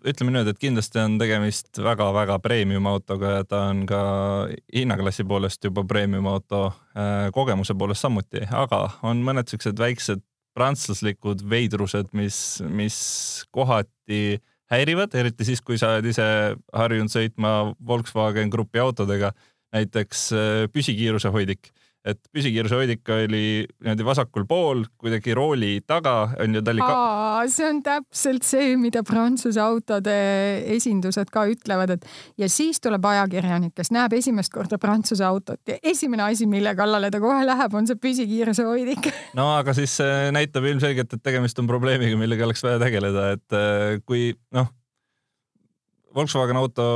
ütleme 0.07 0.35
nüüd, 0.35 0.49
et 0.51 0.59
kindlasti 0.61 1.01
on 1.03 1.19
tegemist 1.21 1.79
väga-väga 1.83 2.39
premium 2.43 2.89
autoga 2.91 3.37
ja 3.39 3.45
ta 3.47 3.63
on 3.71 3.85
ka 3.89 4.01
hinnaklassi 4.75 5.27
poolest 5.29 5.65
juba 5.65 5.85
premium 5.89 6.27
auto, 6.31 6.71
äh, 6.97 7.29
kogemuse 7.35 7.77
poolest 7.79 8.07
samuti, 8.07 8.45
aga 8.51 8.87
on 9.07 9.23
mõned 9.27 9.51
siuksed 9.51 9.79
väiksed 9.81 10.25
prantslaslikud 10.59 11.45
veidrused, 11.47 12.11
mis, 12.17 12.61
mis 12.67 12.97
kohati 13.55 14.41
häirivad, 14.71 15.15
eriti 15.19 15.47
siis, 15.47 15.63
kui 15.63 15.79
sa 15.79 15.95
oled 15.97 16.11
ise 16.11 16.27
harjunud 16.75 17.13
sõitma 17.13 17.53
Volkswagen 17.87 18.51
Grupi 18.51 18.83
autodega, 18.83 19.33
näiteks 19.75 20.27
äh, 20.35 20.65
püsikiiruse 20.75 21.31
hoidik 21.35 21.71
et 22.09 22.19
püsikiiruse 22.33 22.77
hoidik 22.79 23.11
oli 23.13 23.43
niimoodi 23.67 24.05
vasakul 24.07 24.47
pool, 24.49 24.85
kuidagi 25.01 25.35
rooli 25.37 25.73
taga 25.89 26.31
on 26.41 26.57
ju, 26.57 26.63
ta 26.65 26.73
oli 26.73 26.85
ka.... 26.85 26.97
see 27.53 27.67
on 27.69 27.83
täpselt 27.85 28.47
see, 28.47 28.73
mida 28.81 29.03
Prantsuse 29.07 29.61
autode 29.61 30.15
esindused 30.77 31.33
ka 31.33 31.45
ütlevad, 31.51 31.93
et 31.97 32.09
ja 32.41 32.49
siis 32.53 32.81
tuleb 32.81 33.05
ajakirjanik, 33.13 33.75
kes 33.77 33.93
näeb 33.93 34.17
esimest 34.17 34.53
korda 34.55 34.81
Prantsuse 34.81 35.27
autot 35.29 35.61
ja 35.69 35.77
esimene 35.93 36.25
asi, 36.31 36.49
mille 36.49 36.73
kallale 36.79 37.13
ta 37.13 37.21
kohe 37.21 37.45
läheb, 37.45 37.77
on 37.77 37.89
see 37.91 38.01
püsikiiruse 38.01 38.65
hoidik. 38.65 39.11
no 39.39 39.51
aga 39.59 39.77
siis 39.77 39.99
see 40.01 40.31
näitab 40.35 40.69
ilmselgelt, 40.73 41.13
et 41.13 41.25
tegemist 41.25 41.61
on 41.61 41.69
probleemiga, 41.69 42.17
millega 42.21 42.49
oleks 42.49 42.65
vaja 42.65 42.81
tegeleda, 42.81 43.33
et 43.37 43.57
äh, 43.57 43.99
kui 44.09 44.31
noh, 44.57 44.73
Volkswagen 46.17 46.59
auto 46.59 46.87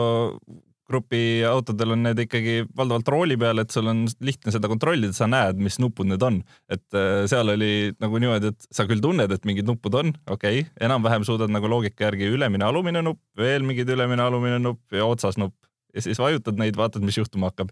grupi 0.88 1.42
autodel 1.48 1.94
on 1.94 2.04
need 2.04 2.20
ikkagi 2.26 2.56
valdavalt 2.76 3.08
rooli 3.12 3.38
peal, 3.40 3.62
et 3.62 3.72
sul 3.74 3.88
on 3.90 4.04
lihtne 4.24 4.52
seda 4.54 4.70
kontrollida, 4.70 5.14
sa 5.16 5.28
näed, 5.30 5.60
mis 5.62 5.78
nupud 5.82 6.08
need 6.10 6.22
on. 6.24 6.42
et 6.68 6.84
äh, 6.96 7.24
seal 7.30 7.52
oli 7.54 7.92
nagu 8.02 8.20
niimoodi, 8.20 8.52
et 8.52 8.68
sa 8.74 8.88
küll 8.88 9.02
tunned, 9.04 9.32
et 9.32 9.48
mingid 9.48 9.68
nupud 9.68 9.96
on, 10.00 10.14
okei 10.28 10.64
okay., 10.64 10.70
enam-vähem 10.84 11.26
suudad 11.26 11.52
nagu 11.52 11.70
loogika 11.70 12.08
järgi 12.08 12.30
ülemine, 12.36 12.66
alumine 12.66 13.04
nupp, 13.04 13.22
veel 13.40 13.64
mingid 13.66 13.90
ülemine, 13.90 14.22
alumine 14.22 14.60
nupp 14.62 14.94
ja 14.94 15.06
otsas 15.08 15.40
nupp 15.40 15.56
ja 15.94 16.02
siis 16.02 16.18
vajutad 16.18 16.58
neid, 16.58 16.76
vaatad, 16.78 17.04
mis 17.06 17.18
juhtuma 17.18 17.52
hakkab 17.52 17.70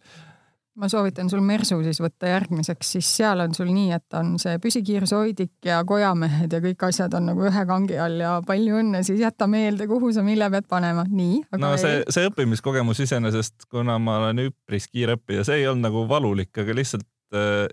ma 0.81 0.89
soovitan 0.89 1.29
sul 1.31 1.43
Mersu 1.45 1.79
siis 1.85 2.01
võtta 2.01 2.31
järgmiseks, 2.31 2.93
siis 2.95 3.09
seal 3.19 3.43
on 3.45 3.55
sul 3.57 3.69
nii, 3.73 3.91
et 3.97 4.17
on 4.19 4.35
see 4.41 4.57
püsikiirushoidik 4.63 5.69
ja 5.69 5.83
kojamehed 5.89 6.53
ja 6.53 6.63
kõik 6.65 6.87
asjad 6.89 7.13
on 7.19 7.29
nagu 7.33 7.45
ühe 7.49 7.65
kangi 7.69 7.99
all 8.01 8.23
ja 8.23 8.37
palju 8.47 8.81
õnne, 8.81 9.03
siis 9.07 9.21
jäta 9.21 9.49
meelde, 9.51 9.89
kuhu 9.91 10.13
sa 10.15 10.25
mille 10.27 10.49
pead 10.53 10.69
panema, 10.71 11.05
nii. 11.09 11.43
no 11.61 11.75
see, 11.81 12.01
see 12.13 12.31
õppimiskogemus 12.31 13.03
iseenesest, 13.05 13.69
kuna 13.71 13.99
ma 14.03 14.19
olen 14.23 14.47
üpris 14.49 14.89
kiire 14.89 15.19
õppija, 15.19 15.45
see 15.49 15.63
ei 15.63 15.69
olnud 15.71 15.91
nagu 15.91 16.07
valulik, 16.09 16.53
aga 16.63 16.77
lihtsalt 16.79 17.09
äh, 17.37 17.69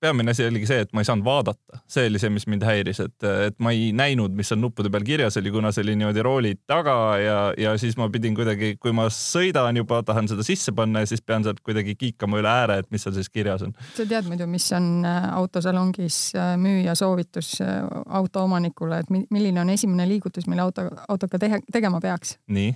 peamine 0.00 0.30
asi 0.30 0.44
oligi 0.48 0.66
see, 0.68 0.84
et 0.84 0.92
ma 0.96 1.02
ei 1.02 1.08
saanud 1.08 1.24
vaadata, 1.24 1.80
see 1.90 2.06
oli 2.08 2.20
see, 2.22 2.30
mis 2.32 2.46
mind 2.50 2.64
häiris, 2.64 3.02
et, 3.04 3.26
et 3.48 3.56
ma 3.62 3.72
ei 3.76 3.90
näinud, 3.96 4.32
mis 4.36 4.48
seal 4.50 4.60
nuppude 4.62 4.90
peal 4.92 5.04
kirjas 5.06 5.36
oli, 5.40 5.52
kuna 5.52 5.72
see 5.74 5.84
oli 5.84 5.96
niimoodi 6.00 6.24
rooli 6.24 6.54
taga 6.70 6.96
ja, 7.20 7.36
ja 7.60 7.74
siis 7.80 7.98
ma 8.00 8.08
pidin 8.12 8.36
kuidagi, 8.38 8.74
kui 8.80 8.94
ma 8.96 9.08
sõidan 9.14 9.76
juba, 9.80 10.00
tahan 10.06 10.30
seda 10.30 10.46
sisse 10.46 10.74
panna 10.76 11.04
ja 11.04 11.10
siis 11.10 11.22
pean 11.24 11.44
sealt 11.44 11.60
kuidagi 11.66 11.96
kiikama 12.00 12.40
üle 12.40 12.50
ääre, 12.50 12.80
et 12.82 12.90
mis 12.94 13.04
seal 13.04 13.16
siis 13.16 13.30
kirjas 13.32 13.64
on. 13.66 13.76
sa 13.96 14.08
tead 14.08 14.28
muidu, 14.30 14.48
mis 14.50 14.70
on 14.76 14.90
äh, 15.04 15.30
autosalongis 15.36 16.20
äh, 16.38 16.54
müüja 16.60 16.96
soovitus 16.98 17.56
äh, 17.64 17.80
autoomanikule, 18.20 19.04
et 19.04 19.14
milline 19.30 19.64
on 19.64 19.76
esimene 19.76 20.08
liigutus, 20.08 20.48
mille 20.50 20.64
auto, 20.64 20.88
autoga 21.08 21.40
tehe, 21.42 21.60
tegema 21.72 22.00
peaks? 22.00 22.38
nii? 22.48 22.72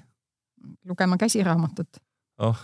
lugema 0.88 1.16
käsiraamatut. 1.20 2.00
oh 2.38 2.60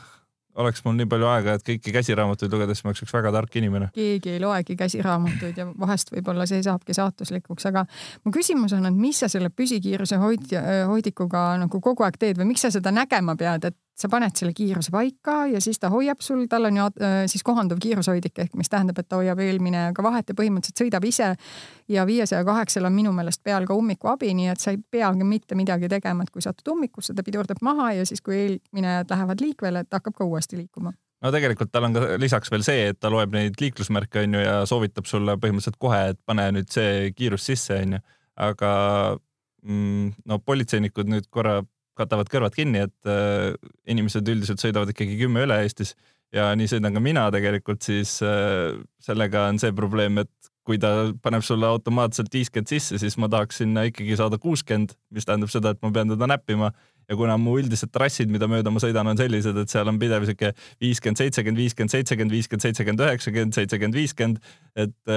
oleks 0.60 0.84
mul 0.84 0.96
nii 0.98 1.08
palju 1.10 1.28
aega, 1.30 1.56
et 1.58 1.66
kõiki 1.66 1.94
käsiraamatuid 1.94 2.54
lugeda, 2.54 2.76
siis 2.76 2.86
ma 2.86 2.92
oleks 2.92 3.04
üks 3.06 3.14
väga 3.16 3.32
tark 3.34 3.60
inimene. 3.60 3.90
keegi 3.96 4.34
ei 4.36 4.40
loegi 4.42 4.76
käsiraamatuid 4.80 5.60
ja 5.60 5.68
vahest 5.80 6.12
võib-olla 6.14 6.46
see 6.50 6.62
saabki 6.66 6.96
saatuslikuks, 6.96 7.68
aga 7.70 7.84
mu 8.24 8.34
küsimus 8.34 8.74
on, 8.76 8.88
et 8.90 8.96
mis 8.96 9.20
sa 9.22 9.28
selle 9.32 9.50
püsikiiruse 9.50 10.20
hoid-, 10.22 10.56
hoidikuga 10.90 11.44
nagu 11.64 11.80
kogu 11.80 12.06
aeg 12.06 12.18
teed 12.20 12.40
või 12.40 12.52
miks 12.52 12.66
sa 12.66 12.72
seda 12.74 12.92
nägema 12.94 13.36
pead, 13.40 13.70
et 13.70 13.78
sa 14.00 14.08
paned 14.12 14.36
selle 14.36 14.54
kiiruse 14.56 14.92
paika 14.94 15.44
ja 15.50 15.60
siis 15.60 15.78
ta 15.80 15.90
hoiab 15.92 16.22
sul, 16.24 16.46
tal 16.50 16.68
on 16.68 16.78
ju 16.80 16.86
äh, 17.02 17.18
siis 17.30 17.44
kohanduv 17.46 17.80
kiirushoidik 17.82 18.38
ehk 18.44 18.56
mis 18.58 18.72
tähendab, 18.72 18.98
et 19.00 19.08
ta 19.08 19.20
hoiab 19.20 19.42
eelmine 19.44 19.90
ka 19.96 20.04
vahet 20.04 20.32
ja 20.32 20.36
põhimõtteliselt 20.38 20.84
sõidab 20.84 21.06
ise. 21.08 21.34
ja 21.88 22.06
viiesaja 22.06 22.44
kaheksal 22.46 22.86
on 22.86 22.94
minu 22.94 23.12
meelest 23.12 23.42
peal 23.44 23.66
ka 23.66 23.74
ummikuabi, 23.74 24.32
nii 24.34 24.48
et 24.52 24.60
sa 24.60 24.74
ei 24.74 24.78
peagi 24.78 25.26
mitte 25.26 25.58
midagi 25.58 25.88
tegema, 25.88 26.22
et 26.24 26.30
kui 26.30 26.42
satud 26.42 26.72
ummikusse, 26.72 27.14
ta 27.14 27.22
pidurdab 27.26 27.62
maha 27.62 27.92
ja 27.98 28.06
siis, 28.06 28.22
kui 28.22 28.36
eelminejad 28.36 29.10
lähevad 29.10 29.40
liikvele, 29.44 29.84
ta 29.84 30.00
hakkab 30.00 30.16
ka 30.18 30.28
uuesti 30.28 30.60
liikuma 30.60 30.94
no 31.20 31.32
tegelikult 31.34 31.72
tal 31.72 31.88
on 31.88 31.96
ka 31.96 32.06
lisaks 32.20 32.50
veel 32.52 32.64
see, 32.64 32.86
et 32.92 33.00
ta 33.00 33.10
loeb 33.12 33.34
neid 33.36 33.58
liiklusmärke 33.60 34.24
onju 34.24 34.44
ja 34.44 34.54
soovitab 34.68 35.08
sulle 35.10 35.36
põhimõtteliselt 35.40 35.80
kohe, 35.80 36.00
et 36.14 36.20
pane 36.26 36.46
nüüd 36.56 36.70
see 36.72 37.10
kiirus 37.16 37.44
sisse 37.50 37.76
onju, 37.82 38.00
aga 38.40 38.70
mm, 39.66 40.24
no 40.30 40.40
politseinikud 40.44 41.10
nüüd 41.12 41.28
korra 41.30 41.60
katavad 42.00 42.30
kõrvad 42.32 42.56
kinni, 42.56 42.86
et 42.88 43.10
äh, 43.10 43.52
inimesed 43.90 44.28
üldiselt 44.32 44.62
sõidavad 44.62 44.92
ikkagi 44.94 45.18
kümme 45.20 45.44
üle 45.46 45.60
Eestis 45.64 45.94
ja 46.34 46.50
nii 46.56 46.70
sõidan 46.70 46.96
ka 46.96 47.02
mina 47.02 47.26
tegelikult, 47.34 47.82
siis 47.86 48.18
äh, 48.24 48.76
sellega 49.02 49.48
on 49.50 49.60
see 49.62 49.74
probleem, 49.76 50.22
et 50.22 50.52
kui 50.66 50.78
ta 50.78 51.10
paneb 51.24 51.42
sulle 51.42 51.66
automaatselt 51.66 52.30
viiskümmend 52.34 52.70
sisse, 52.70 52.98
siis 53.00 53.16
ma 53.18 53.30
tahaks 53.32 53.62
sinna 53.62 53.86
ikkagi 53.88 54.16
saada 54.20 54.38
kuuskümmend, 54.38 54.92
mis 55.14 55.26
tähendab 55.26 55.50
seda, 55.50 55.72
et 55.74 55.80
ma 55.82 55.90
pean 55.94 56.12
teda 56.12 56.28
näppima. 56.30 56.70
Ja 57.10 57.16
kuna 57.18 57.34
mu 57.42 57.56
üldised 57.58 57.90
trassid, 57.90 58.30
mida 58.30 58.46
mööda 58.46 58.70
ma 58.70 58.78
sõidan, 58.78 59.08
on 59.10 59.18
sellised, 59.18 59.56
et 59.58 59.72
seal 59.72 59.88
on 59.90 59.96
pidev 59.98 60.22
sihuke 60.28 60.52
viiskümmend, 60.84 61.18
seitsekümmend, 61.18 61.58
viiskümmend, 61.58 61.94
seitsekümmend, 61.96 62.34
viiskümmend, 62.36 62.66
seitsekümmend, 62.68 63.02
üheksakümmend, 63.02 63.56
seitsekümmend, 63.56 63.98
viiskümmend, 63.98 64.52
et 64.78 65.16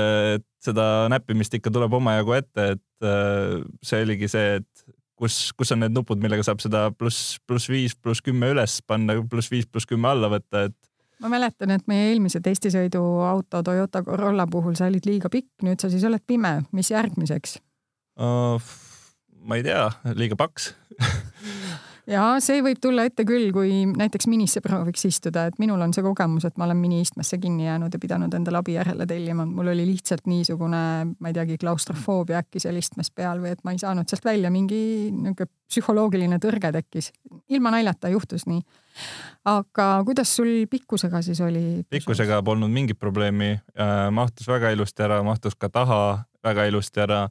seda 0.66 0.88
näppimist 1.14 1.54
ikka 1.60 1.70
tuleb 1.76 1.94
omajagu 2.00 2.34
ette, 2.40 2.68
et 2.80 3.06
äh, 3.06 3.60
see 3.86 4.02
oligi 4.08 4.32
see, 4.32 4.58
et 4.64 4.98
kus, 5.20 5.52
kus 5.58 5.74
on 5.76 5.84
need 5.84 5.94
nupud, 5.96 6.22
millega 6.22 6.46
saab 6.46 6.64
seda 6.64 6.88
pluss, 6.98 7.38
pluss 7.48 7.70
viis, 7.72 7.96
pluss 7.96 8.24
kümme 8.24 8.52
üles 8.54 8.80
panna, 8.88 9.18
pluss 9.30 9.52
viis, 9.52 9.68
pluss 9.70 9.90
kümme 9.90 10.12
alla 10.12 10.32
võtta, 10.32 10.68
et 10.70 10.78
ma 11.24 11.32
mäletan, 11.32 11.72
et 11.76 11.86
meie 11.88 12.10
eelmise 12.12 12.42
testisõiduauto 12.44 13.64
Toyota 13.64 14.04
Corolla 14.04 14.48
puhul 14.52 14.76
sa 14.80 14.90
olid 14.92 15.06
liiga 15.08 15.32
pikk, 15.32 15.52
nüüd 15.64 15.84
sa 15.84 15.92
siis 15.94 16.04
oled 16.08 16.24
pime, 16.28 16.60
mis 16.76 16.92
järgmiseks 16.92 17.60
uh,? 18.20 18.74
ma 19.44 19.60
ei 19.60 19.66
tea, 19.66 19.88
liiga 20.16 20.40
paks 20.40 20.74
ja 22.10 22.24
see 22.44 22.62
võib 22.64 22.80
tulla 22.84 23.06
ette 23.08 23.26
küll, 23.28 23.50
kui 23.56 23.84
näiteks 23.88 24.28
minisse 24.32 24.62
prooviks 24.64 25.06
istuda, 25.08 25.48
et 25.50 25.60
minul 25.62 25.82
on 25.84 25.94
see 25.96 26.04
kogemus, 26.06 26.46
et 26.48 26.58
ma 26.60 26.68
olen 26.68 26.80
miniistmesse 26.82 27.40
kinni 27.42 27.68
jäänud 27.68 27.94
ja 27.94 28.02
pidanud 28.02 28.34
endale 28.34 28.60
abi 28.60 28.76
järele 28.78 29.08
tellima. 29.10 29.46
mul 29.46 29.72
oli 29.74 29.86
lihtsalt 29.88 30.28
niisugune, 30.28 30.84
ma 31.20 31.32
ei 31.32 31.38
teagi, 31.38 31.58
klaustrofoobia 31.62 32.42
äkki 32.44 32.62
seal 32.64 32.80
istmes 32.80 33.12
peal 33.12 33.42
või 33.44 33.54
et 33.56 33.64
ma 33.64 33.76
ei 33.76 33.82
saanud 33.82 34.10
sealt 34.10 34.26
välja, 34.26 34.52
mingi 34.54 35.12
niisugune 35.12 35.52
psühholoogiline 35.74 36.38
tõrge 36.38 36.72
tekkis. 36.76 37.12
ilma 37.50 37.72
naljata 37.74 38.12
juhtus 38.14 38.46
nii. 38.46 38.62
aga 39.50 39.88
kuidas 40.06 40.36
sul 40.36 40.68
pikkusega 40.70 41.22
siis 41.22 41.42
oli? 41.42 41.84
pikkusega 41.90 42.44
polnud 42.44 42.70
mingit 42.70 43.00
probleemi 43.00 43.56
äh,, 43.56 44.12
mahtus 44.12 44.48
väga 44.48 44.70
ilusti 44.76 45.04
ära, 45.04 45.24
mahtus 45.24 45.56
ka 45.56 45.70
taha 45.70 46.26
väga 46.44 46.66
ilusti 46.66 47.00
ära 47.00 47.30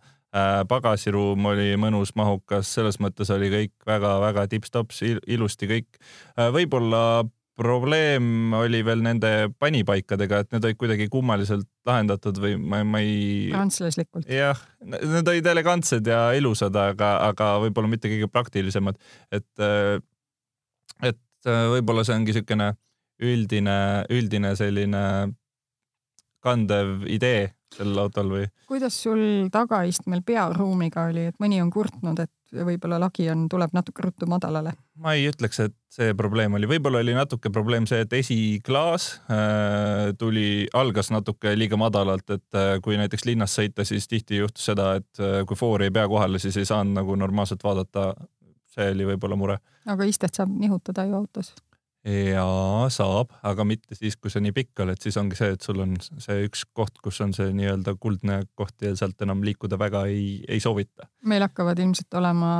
pagasiruum 0.68 1.46
oli 1.52 1.74
mõnus, 1.80 2.14
mahukas, 2.16 2.70
selles 2.78 2.98
mõttes 3.02 3.30
oli 3.34 3.50
kõik 3.52 3.86
väga-väga 3.86 4.46
tipp-tops, 4.48 5.02
ilusti 5.28 5.68
kõik. 5.68 6.00
Äh, 6.38 6.48
võib-olla 6.54 7.24
probleem 7.58 8.54
oli 8.56 8.80
veel 8.84 9.02
nende 9.04 9.50
panipaikadega, 9.60 10.40
et 10.40 10.54
need 10.54 10.64
olid 10.64 10.78
kuidagi 10.80 11.08
kummaliselt 11.12 11.68
lahendatud 11.86 12.40
või 12.40 12.56
ma, 12.56 12.80
ma 12.84 13.02
ei. 13.04 13.50
prantslaslikult. 13.52 14.30
jah, 14.32 14.58
need 14.88 15.28
olid 15.28 15.50
elegantsed 15.52 16.08
ja 16.08 16.30
ilusad, 16.38 16.76
aga, 16.80 17.18
aga 17.28 17.52
võib-olla 17.66 17.92
mitte 17.92 18.08
kõige 18.08 18.30
praktilisemad, 18.32 18.96
et, 19.30 19.50
äh, 19.60 20.00
et 21.12 21.20
võib-olla 21.44 22.06
see 22.06 22.16
ongi 22.16 22.32
niisugune 22.32 22.72
üldine, 23.22 23.78
üldine 24.10 24.56
selline 24.56 25.02
kandev 26.42 27.04
idee 27.10 27.50
sellel 27.76 28.04
autol 28.04 28.30
või? 28.32 28.46
kuidas 28.68 28.96
sul 29.04 29.48
tagaistmel 29.52 30.22
pearuumiga 30.26 31.08
oli, 31.10 31.28
et 31.30 31.38
mõni 31.42 31.60
on 31.62 31.70
kurtnud, 31.72 32.20
et 32.22 32.32
võib-olla 32.66 32.98
lagi 33.00 33.28
on, 33.32 33.46
tuleb 33.50 33.72
natuke 33.76 34.04
ruttu 34.04 34.28
madalale? 34.30 34.74
ma 35.02 35.14
ei 35.16 35.26
ütleks, 35.30 35.60
et 35.64 35.76
see 35.92 36.12
probleem 36.18 36.54
oli, 36.58 36.68
võib-olla 36.70 37.02
oli 37.04 37.16
natuke 37.16 37.50
probleem 37.52 37.86
see, 37.90 38.02
et 38.04 38.12
esiklaas 38.16 39.08
äh, 39.32 40.12
tuli, 40.18 40.68
algas 40.78 41.12
natuke 41.14 41.54
liiga 41.56 41.78
madalalt, 41.80 42.28
et 42.36 42.58
äh, 42.58 42.76
kui 42.84 42.98
näiteks 43.00 43.26
linnas 43.28 43.56
sõita, 43.58 43.86
siis 43.88 44.08
tihti 44.10 44.42
juhtus 44.42 44.68
seda, 44.72 44.92
et 45.00 45.22
äh, 45.22 45.42
kui 45.48 45.58
foori 45.58 45.88
ei 45.88 45.94
pea 45.94 46.06
kohale, 46.10 46.42
siis 46.42 46.60
ei 46.60 46.68
saanud 46.68 47.00
nagu 47.00 47.18
normaalselt 47.18 47.64
vaadata. 47.64 48.12
see 48.72 48.88
oli 48.88 49.04
võib-olla 49.04 49.36
mure. 49.36 49.58
aga 49.86 50.04
istet 50.08 50.34
saab 50.34 50.52
nihutada 50.56 51.04
ju 51.04 51.18
autos 51.18 51.52
jaa, 52.02 52.88
saab, 52.90 53.30
aga 53.46 53.64
mitte 53.66 53.94
siis, 53.94 54.16
kui 54.18 54.30
sa 54.32 54.40
nii 54.42 54.54
pikk 54.56 54.82
oled, 54.84 54.98
siis 55.02 55.16
ongi 55.20 55.38
see, 55.38 55.52
et 55.54 55.62
sul 55.62 55.82
on 55.84 55.94
see 56.02 56.46
üks 56.48 56.64
koht, 56.74 56.98
kus 57.02 57.20
on 57.22 57.34
see 57.36 57.52
nii-öelda 57.54 57.94
kuldne 58.02 58.40
koht 58.58 58.82
ja 58.82 58.94
sealt 58.98 59.22
enam 59.22 59.44
liikuda 59.46 59.78
väga 59.78 60.04
ei, 60.10 60.40
ei 60.48 60.60
soovita. 60.60 61.06
meil 61.30 61.46
hakkavad 61.46 61.78
ilmselt 61.78 62.18
olema 62.18 62.52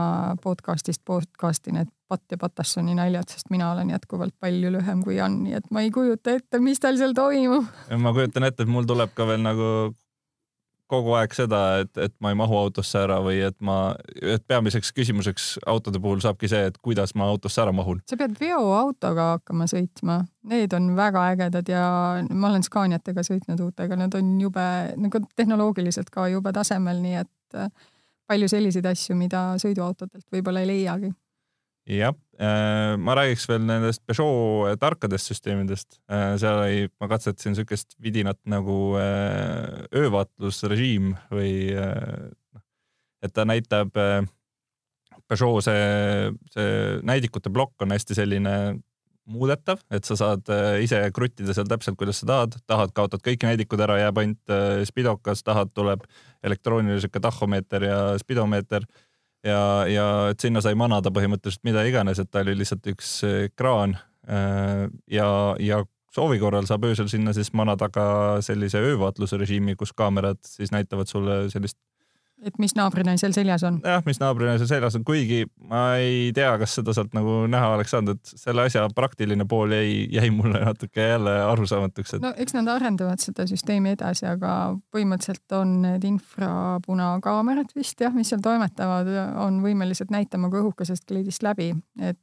podcast'ist 0.43 1.03
podcast'i 1.05 1.75
need 1.75 1.91
Patt 2.13 2.35
ja 2.35 2.37
Patassoni 2.37 2.93
naljad, 2.93 3.31
sest 3.33 3.49
mina 3.51 3.71
olen 3.73 3.89
jätkuvalt 3.95 4.35
palju 4.41 4.69
lühem 4.75 5.01
kui 5.03 5.17
Jan, 5.17 5.39
nii 5.47 5.57
et 5.57 5.71
ma 5.73 5.81
ei 5.81 5.91
kujuta 5.91 6.35
ette, 6.37 6.61
mis 6.61 6.81
tal 6.83 6.99
seal 7.01 7.17
toimub. 7.17 7.67
ma 7.99 8.13
kujutan 8.13 8.45
ette, 8.47 8.67
et 8.67 8.71
mul 8.71 8.87
tuleb 8.87 9.15
ka 9.17 9.27
veel 9.31 9.41
nagu 9.43 9.69
kogu 10.93 11.15
aeg 11.19 11.35
seda, 11.37 11.61
et, 11.83 11.93
et 12.07 12.15
ma 12.23 12.33
ei 12.33 12.39
mahu 12.39 12.59
autosse 12.59 13.01
ära 13.01 13.19
või 13.25 13.41
et 13.47 13.57
ma, 13.65 13.95
et 14.21 14.45
peamiseks 14.49 14.93
küsimuseks 14.97 15.47
autode 15.71 16.01
puhul 16.03 16.21
saabki 16.25 16.51
see, 16.53 16.67
et 16.69 16.77
kuidas 16.85 17.17
ma 17.19 17.29
autosse 17.33 17.63
ära 17.63 17.73
mahun. 17.77 18.03
sa 18.09 18.19
pead 18.21 18.37
veoautoga 18.41 19.31
hakkama 19.37 19.69
sõitma, 19.71 20.21
need 20.53 20.75
on 20.77 20.93
väga 20.99 21.25
ägedad 21.33 21.73
ja 21.73 21.87
ma 22.29 22.53
olen 22.53 22.67
Scaniatega 22.67 23.25
sõitnud 23.27 23.65
uutega, 23.69 23.99
nad 23.99 24.15
on 24.19 24.37
jube 24.41 24.69
nagu 25.01 25.25
tehnoloogiliselt 25.37 26.13
ka 26.13 26.29
jube 26.33 26.53
tasemel, 26.55 27.01
nii 27.05 27.19
et 27.25 27.59
äh, 27.59 27.73
palju 28.29 28.49
selliseid 28.53 28.87
asju, 28.93 29.17
mida 29.19 29.53
sõiduautodelt 29.63 30.29
võib-olla 30.33 30.63
ei 30.65 30.73
leiagi 30.75 31.13
jah, 31.99 32.15
äh, 32.41 32.95
ma 32.99 33.15
räägiks 33.19 33.47
veel 33.51 33.65
nendest 33.67 34.03
Peugeot 34.09 34.79
tarkadest 34.81 35.31
süsteemidest. 35.31 35.99
Äh, 36.11 36.35
seal 36.41 36.61
oli, 36.61 36.85
ma 37.01 37.09
katsetasin 37.11 37.55
niisugust 37.55 37.97
vidinat 38.03 38.41
nagu 38.49 38.95
äh, 39.01 39.83
öövaatlusrežiim 40.03 41.13
või 41.33 41.53
noh, 41.75 42.63
et 43.23 43.35
ta 43.35 43.47
näitab, 43.49 43.93
Peugeot 45.31 45.65
see, 45.65 46.33
see 46.55 46.73
näidikute 47.07 47.53
plokk 47.53 47.85
on 47.85 47.95
hästi 47.95 48.17
selline 48.19 48.57
muudetav, 49.33 49.79
et 49.95 50.05
sa 50.05 50.17
saad 50.19 50.49
ise 50.83 50.99
kruttida 51.15 51.55
seal 51.55 51.69
täpselt, 51.71 51.95
kuidas 52.01 52.19
sa 52.19 52.27
tahad, 52.27 52.57
tahad, 52.67 52.91
kaotad 52.97 53.23
kõik 53.23 53.47
näidikud 53.47 53.81
ära, 53.85 54.01
jääb 54.01 54.19
ainult 54.19 54.55
spidokas, 54.89 55.45
tahad, 55.47 55.71
tuleb 55.79 56.03
elektrooniline 56.43 56.99
sihuke 57.01 57.23
tahomeeter 57.23 57.87
ja 57.87 58.01
spidomeeter 58.19 58.89
ja, 59.47 59.63
ja 59.91 60.07
et 60.33 60.43
sinna 60.43 60.63
sai 60.65 60.77
manada 60.79 61.13
põhimõtteliselt 61.15 61.65
mida 61.67 61.85
iganes, 61.89 62.21
et 62.23 62.31
ta 62.31 62.43
oli 62.45 62.57
lihtsalt 62.59 62.87
üks 62.95 63.15
ekraan 63.31 63.97
äh, 64.29 64.87
ja, 65.11 65.29
ja 65.61 65.83
soovi 66.13 66.41
korral 66.43 66.69
saab 66.69 66.85
öösel 66.89 67.09
sinna 67.11 67.35
siis 67.37 67.53
manada 67.57 67.89
ka 67.93 68.05
sellise 68.45 68.83
öövaatlusrežiimi, 68.83 69.77
kus 69.81 69.95
kaamerad 69.97 70.41
siis 70.47 70.73
näitavad 70.75 71.11
sulle 71.11 71.45
sellist 71.53 71.79
et 72.43 72.59
mis 72.63 72.75
naabrinaisel 72.79 73.35
seljas 73.37 73.65
on? 73.67 73.79
jah, 73.87 74.03
mis 74.07 74.21
naabrinaisel 74.23 74.69
seljas 74.71 74.97
on, 74.99 75.05
kuigi 75.07 75.45
ma 75.71 75.83
ei 76.01 76.33
tea, 76.37 76.51
kas 76.61 76.77
seda 76.79 76.95
sealt 76.97 77.15
nagu 77.17 77.43
näha 77.51 77.73
oleks 77.77 77.95
saanud, 77.95 78.19
et 78.19 78.43
selle 78.45 78.67
asja 78.67 78.85
praktiline 78.95 79.47
pool 79.49 79.75
jäi, 79.77 80.07
jäi 80.13 80.31
mulle 80.35 80.63
natuke 80.65 81.09
jälle 81.13 81.37
arusaamatuks 81.53 82.17
et.... 82.17 82.25
no 82.25 82.33
eks 82.37 82.57
nad 82.59 82.71
arendavad 82.73 83.23
seda 83.23 83.47
süsteemi 83.51 83.95
edasi, 83.97 84.27
aga 84.31 84.57
põhimõtteliselt 84.95 85.57
on 85.59 85.79
need 85.87 86.09
infrapunakaamerad 86.09 87.73
vist 87.79 88.03
jah, 88.03 88.15
mis 88.17 88.33
seal 88.33 88.43
toimetavad, 88.45 89.09
on 89.43 89.63
võimelised 89.65 90.13
näitama 90.13 90.51
ka 90.53 90.63
õhukesest 90.63 91.09
kleidist 91.09 91.47
läbi, 91.47 91.73
et 92.01 92.21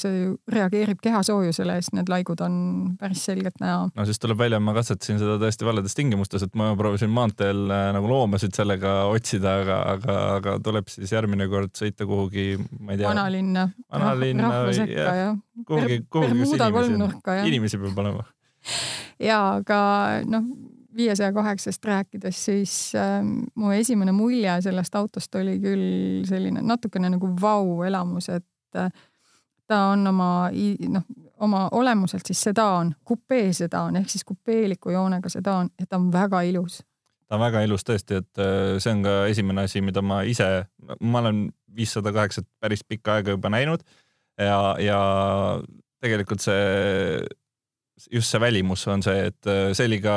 see 0.00 0.24
reageerib 0.52 1.00
kehasoojusele 1.02 1.76
ja 1.76 1.82
siis 1.84 1.92
need 1.96 2.10
laigud 2.12 2.40
on 2.44 2.54
päris 3.00 3.24
selgelt 3.28 3.60
näha. 3.60 3.88
no 3.94 4.06
siis 4.08 4.20
tuleb 4.22 4.40
välja, 4.40 4.60
ma 4.62 4.74
katsetasin 4.76 5.20
seda 5.20 5.36
tõesti 5.42 5.68
valedes 5.68 5.96
tingimustes, 5.98 6.46
et 6.46 6.58
ma 6.58 6.72
proovisin 6.78 7.12
maanteel 7.12 7.64
äh, 7.68 7.86
nagu 7.96 8.10
loomasid 8.10 8.56
sellega 8.56 8.94
otsida, 9.12 9.58
aga, 9.62 9.78
aga, 9.96 10.18
aga 10.38 10.56
tuleb 10.64 10.90
siis 10.92 11.12
järgmine 11.12 11.48
kord 11.52 11.74
sõita 11.78 12.08
kuhugi, 12.08 12.56
ma 12.80 12.94
ei 12.94 13.02
tea. 13.02 13.08
vanalinna. 13.08 13.68
vanalinna 13.92 14.50
rahva 14.50 14.76
sekka 14.80 15.16
ja. 15.20 15.30
kuhugi, 15.68 16.02
kuhugi, 16.08 16.36
kus 16.42 16.56
inimesi 16.58 17.08
on. 17.08 17.46
inimesi 17.52 17.82
peab 17.82 18.04
olema. 18.04 18.28
ja 19.20 19.40
aga 19.60 19.80
noh 20.28 20.52
viiesaja 20.96 21.32
kaheksast 21.32 21.84
rääkides, 21.84 22.44
siis 22.44 22.92
äh, 22.94 23.20
mu 23.54 23.70
esimene 23.72 24.12
mulje 24.12 24.58
sellest 24.66 24.94
autost 24.94 25.34
oli 25.40 25.58
küll 25.62 26.24
selline 26.28 26.62
natukene 26.66 27.10
nagu 27.14 27.30
vau-elamus, 27.40 28.28
et 28.32 28.78
äh, 28.78 28.90
ta 29.66 29.78
on 29.92 30.06
oma 30.06 30.30
noh, 30.88 31.04
oma 31.42 31.66
olemuselt 31.72 32.26
siis 32.26 32.40
sedaan, 32.48 32.94
kupee 33.04 33.52
sedaan 33.52 33.96
ehk 33.96 34.10
siis 34.10 34.24
kupeeliku 34.24 34.90
joonega 34.94 35.28
sedaan 35.32 35.70
ja 35.80 35.86
ta 35.88 35.96
on 35.96 36.12
väga 36.12 36.42
ilus. 36.48 36.82
ta 37.28 37.36
on 37.38 37.44
väga 37.46 37.62
ilus 37.66 37.84
tõesti, 37.88 38.22
et 38.22 38.42
äh, 38.42 38.78
see 38.82 38.94
on 38.94 39.02
ka 39.06 39.16
esimene 39.32 39.66
asi, 39.66 39.80
mida 39.80 40.02
ma 40.02 40.22
ise, 40.28 40.48
ma 41.00 41.22
olen 41.24 41.46
viissada 41.76 42.12
kaheksat 42.12 42.48
päris 42.60 42.84
pikka 42.84 43.18
aega 43.18 43.36
juba 43.36 43.50
näinud 43.52 43.84
ja, 44.38 44.76
ja 44.80 44.98
tegelikult 46.02 46.42
see, 46.44 47.22
just 48.10 48.30
see 48.30 48.40
välimus 48.40 48.86
on 48.88 49.04
see, 49.04 49.28
et 49.30 49.50
äh, 49.50 49.70
see 49.76 49.88
oli 49.90 50.00
ka 50.04 50.16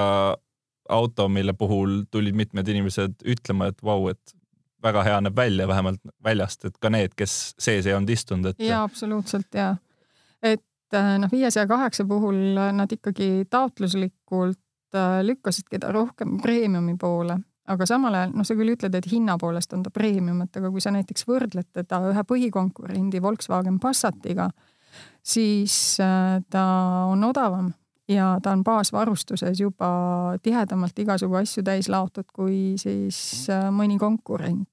auto, 0.89 1.27
mille 1.29 1.53
puhul 1.57 2.03
tulid 2.11 2.35
mitmed 2.37 2.67
inimesed 2.69 3.23
ütlema, 3.25 3.71
et 3.71 3.79
vau, 3.83 4.09
et 4.11 4.35
väga 4.83 5.03
hea 5.03 5.21
näeb 5.23 5.35
välja, 5.35 5.67
vähemalt 5.67 6.01
väljast, 6.23 6.65
et 6.65 6.77
ka 6.81 6.91
need, 6.93 7.15
kes 7.17 7.55
sees 7.61 7.87
ei 7.87 7.95
olnud 7.95 8.11
istunud, 8.13 8.51
et. 8.51 8.61
ja 8.63 8.83
absoluutselt 8.83 9.57
ja, 9.57 9.75
et 10.43 10.97
äh, 10.97 11.15
noh, 11.21 11.31
viiesaja 11.31 11.67
kaheksa 11.69 12.05
puhul 12.09 12.59
nad 12.75 12.91
ikkagi 12.91 13.47
taotluslikult 13.49 14.97
äh, 14.97 15.19
lükkasid 15.25 15.69
keda 15.71 15.91
rohkem 15.95 16.37
premiumi 16.43 16.97
poole, 17.01 17.39
aga 17.71 17.87
samal 17.89 18.17
ajal 18.17 18.35
noh, 18.35 18.47
sa 18.47 18.57
küll 18.57 18.75
ütled, 18.75 18.97
et 18.97 19.09
hinna 19.11 19.39
poolest 19.41 19.73
on 19.73 19.83
ta 19.85 19.93
premium, 19.93 20.43
et 20.45 20.61
aga 20.61 20.71
kui 20.73 20.83
sa 20.83 20.93
näiteks 20.95 21.27
võrdled 21.29 21.71
teda 21.73 22.03
ühe 22.11 22.27
põhikonkurendi 22.27 23.23
Volkswagen 23.23 23.79
Passatiga, 23.81 24.49
siis 25.25 25.97
äh, 26.03 26.43
ta 26.49 26.67
on 27.09 27.23
odavam 27.31 27.73
ja 28.07 28.37
ta 28.43 28.51
on 28.51 28.63
baasvarustuses 28.63 29.59
juba 29.59 29.89
tihedamalt 30.43 30.99
igasugu 30.99 31.35
asju 31.41 31.63
täis 31.63 31.89
laotud 31.89 32.29
kui 32.33 32.75
siis 32.77 33.47
mõni 33.71 33.97
konkurent. 33.99 34.69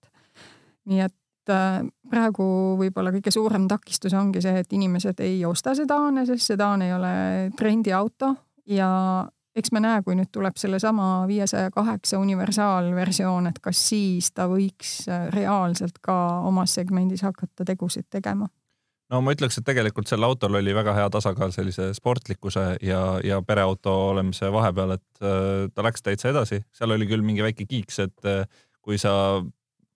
Nii 0.91 1.01
et 1.05 1.53
äh, 1.53 1.83
praegu 2.11 2.45
võib-olla 2.81 3.13
kõige 3.15 3.33
suurem 3.33 3.69
takistus 3.71 4.15
ongi 4.19 4.43
see, 4.43 4.65
et 4.65 4.73
inimesed 4.73 5.21
ei 5.23 5.45
osta 5.47 5.77
sedaane, 5.79 6.27
sest 6.27 6.53
sedaan 6.53 6.83
ei 6.83 6.95
ole 6.95 7.13
trendiauto. 7.57 8.35
Ja 8.67 8.91
eks 9.57 9.73
me 9.73 9.83
näe, 9.83 10.03
kui 10.03 10.17
nüüd 10.19 10.33
tuleb 10.33 10.59
sellesama 10.59 11.25
viiesaja 11.31 11.71
kaheksa 11.71 12.19
universaalversioon, 12.19 13.47
et 13.53 13.63
kas 13.63 13.79
siis 13.89 14.33
ta 14.35 14.49
võiks 14.51 15.07
äh, 15.09 15.29
reaalselt 15.35 16.03
ka 16.03 16.17
omas 16.49 16.75
segmendis 16.75 17.23
hakata 17.23 17.65
tegusid 17.69 18.11
tegema 18.11 18.51
no 19.13 19.21
ma 19.25 19.35
ütleks, 19.37 19.59
et 19.61 19.67
tegelikult 19.67 20.11
sel 20.11 20.25
autol 20.27 20.57
oli 20.59 20.75
väga 20.77 20.95
hea 20.97 21.09
tasakaal 21.13 21.53
sellise 21.55 21.91
sportlikkuse 21.97 22.67
ja, 22.85 23.03
ja 23.25 23.41
pereauto 23.47 23.95
olemise 24.13 24.49
vahepeal, 24.53 24.97
et 24.97 25.25
äh, 25.25 25.67
ta 25.75 25.85
läks 25.87 26.05
täitsa 26.05 26.31
edasi, 26.33 26.63
seal 26.77 26.95
oli 26.97 27.09
küll 27.11 27.25
mingi 27.27 27.45
väike 27.45 27.67
kiiks, 27.69 28.01
et 28.07 28.29
äh, 28.29 28.45
kui 28.83 28.99
sa 29.01 29.15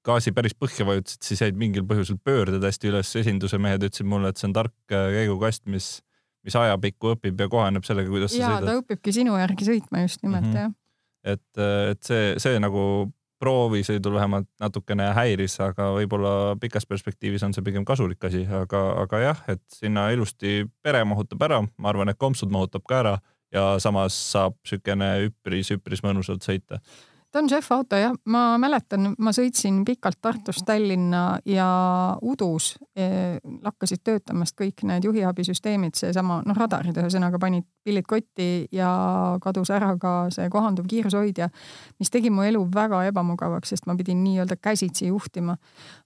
gaasi 0.07 0.33
päris 0.37 0.55
põhja 0.55 0.87
vajutasid, 0.87 1.23
siis 1.27 1.43
jäid 1.43 1.59
mingil 1.59 1.87
põhjusel 1.89 2.19
pöörded 2.23 2.63
hästi 2.63 2.93
üles, 2.93 3.11
esinduse 3.19 3.59
mehed 3.63 3.83
ütlesid 3.89 4.07
mulle, 4.09 4.31
et 4.31 4.41
see 4.41 4.51
on 4.51 4.57
tark 4.57 4.95
äh, 4.95 5.09
käigukast, 5.17 5.65
mis, 5.73 5.91
mis 6.47 6.57
ajapikku 6.59 7.17
õpib 7.17 7.41
ja 7.43 7.51
kohaneb 7.53 7.87
sellega, 7.89 8.13
kuidas 8.13 8.37
ja, 8.37 8.45
sa 8.45 8.59
sõidad. 8.59 8.69
ta 8.69 8.83
õpibki 8.83 9.17
sinu 9.17 9.39
järgi 9.41 9.71
sõitma 9.71 10.05
just 10.05 10.23
nimelt 10.27 10.51
mm 10.51 10.53
-hmm. 10.53 10.61
jah. 10.63 11.35
et, 11.35 11.65
et 11.95 12.03
see, 12.07 12.35
see 12.43 12.61
nagu 12.63 12.83
proovisõidul 13.43 14.17
vähemalt 14.17 14.49
natukene 14.61 15.11
häiris, 15.17 15.59
aga 15.61 15.91
võib-olla 15.97 16.57
pikas 16.61 16.87
perspektiivis 16.89 17.45
on 17.47 17.55
see 17.57 17.65
pigem 17.67 17.85
kasulik 17.85 18.25
asi, 18.25 18.45
aga, 18.49 18.83
aga 19.03 19.23
jah, 19.23 19.43
et 19.53 19.63
sinna 19.73 20.09
ilusti 20.15 20.63
pere 20.83 21.05
mahutab 21.05 21.45
ära, 21.49 21.61
ma 21.77 21.93
arvan, 21.93 22.13
et 22.13 22.21
kompsud 22.21 22.53
mahutab 22.53 22.87
ka 22.89 23.01
ära 23.03 23.17
ja 23.53 23.67
samas 23.83 24.17
saab 24.33 24.57
niisugune 24.63 25.11
üpris, 25.29 25.71
üpris 25.77 26.03
mõnusalt 26.05 26.47
sõita 26.47 26.81
ta 27.33 27.41
on 27.43 27.49
šefauto 27.51 27.99
jah, 27.99 28.15
ma 28.33 28.43
mäletan, 28.61 29.11
ma 29.19 29.33
sõitsin 29.35 29.83
pikalt 29.87 30.19
Tartust 30.23 30.65
Tallinna 30.67 31.39
ja 31.49 31.69
Udus 32.23 32.73
eh, 32.97 33.39
lakkasid 33.63 34.03
töötamast 34.07 34.57
kõik 34.59 34.85
need 34.89 35.05
juhiabisüsteemid, 35.09 35.97
seesama 35.99 36.41
noh, 36.47 36.59
radarid 36.59 36.97
ühesõnaga 36.97 37.41
panid 37.43 37.67
pillid 37.87 38.07
kotti 38.09 38.49
ja 38.75 38.91
kadus 39.43 39.71
ära 39.75 39.93
ka 40.01 40.15
see 40.35 40.49
kohanduv 40.53 40.89
kiirushoidja, 40.91 41.49
mis 42.01 42.13
tegi 42.13 42.33
mu 42.35 42.47
elu 42.47 42.65
väga 42.73 43.05
ebamugavaks, 43.11 43.75
sest 43.75 43.87
ma 43.87 43.97
pidin 43.99 44.23
nii-öelda 44.25 44.59
käsitsi 44.59 45.11
juhtima. 45.11 45.57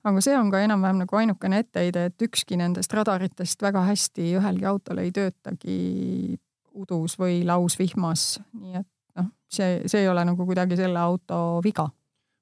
aga 0.05 0.25
see 0.25 0.37
on 0.37 0.51
ka 0.53 0.61
enam-vähem 0.67 1.05
nagu 1.05 1.17
ainukene 1.17 1.65
etteheide, 1.65 2.07
et 2.11 2.29
ükski 2.29 2.59
nendest 2.61 2.93
radaritest 2.97 3.63
väga 3.63 3.85
hästi 3.89 4.35
ühelgi 4.41 4.69
autol 4.69 5.05
ei 5.05 5.13
töötagi 5.13 6.39
udus 6.81 7.17
või 7.19 7.43
lausvihmas, 7.47 8.39
nii 8.55 8.81
et 8.81 8.89
see, 9.53 9.81
see 9.91 10.05
ei 10.05 10.09
ole 10.11 10.25
nagu 10.29 10.47
kuidagi 10.47 10.79
selle 10.81 11.01
auto 11.01 11.61
viga. 11.65 11.89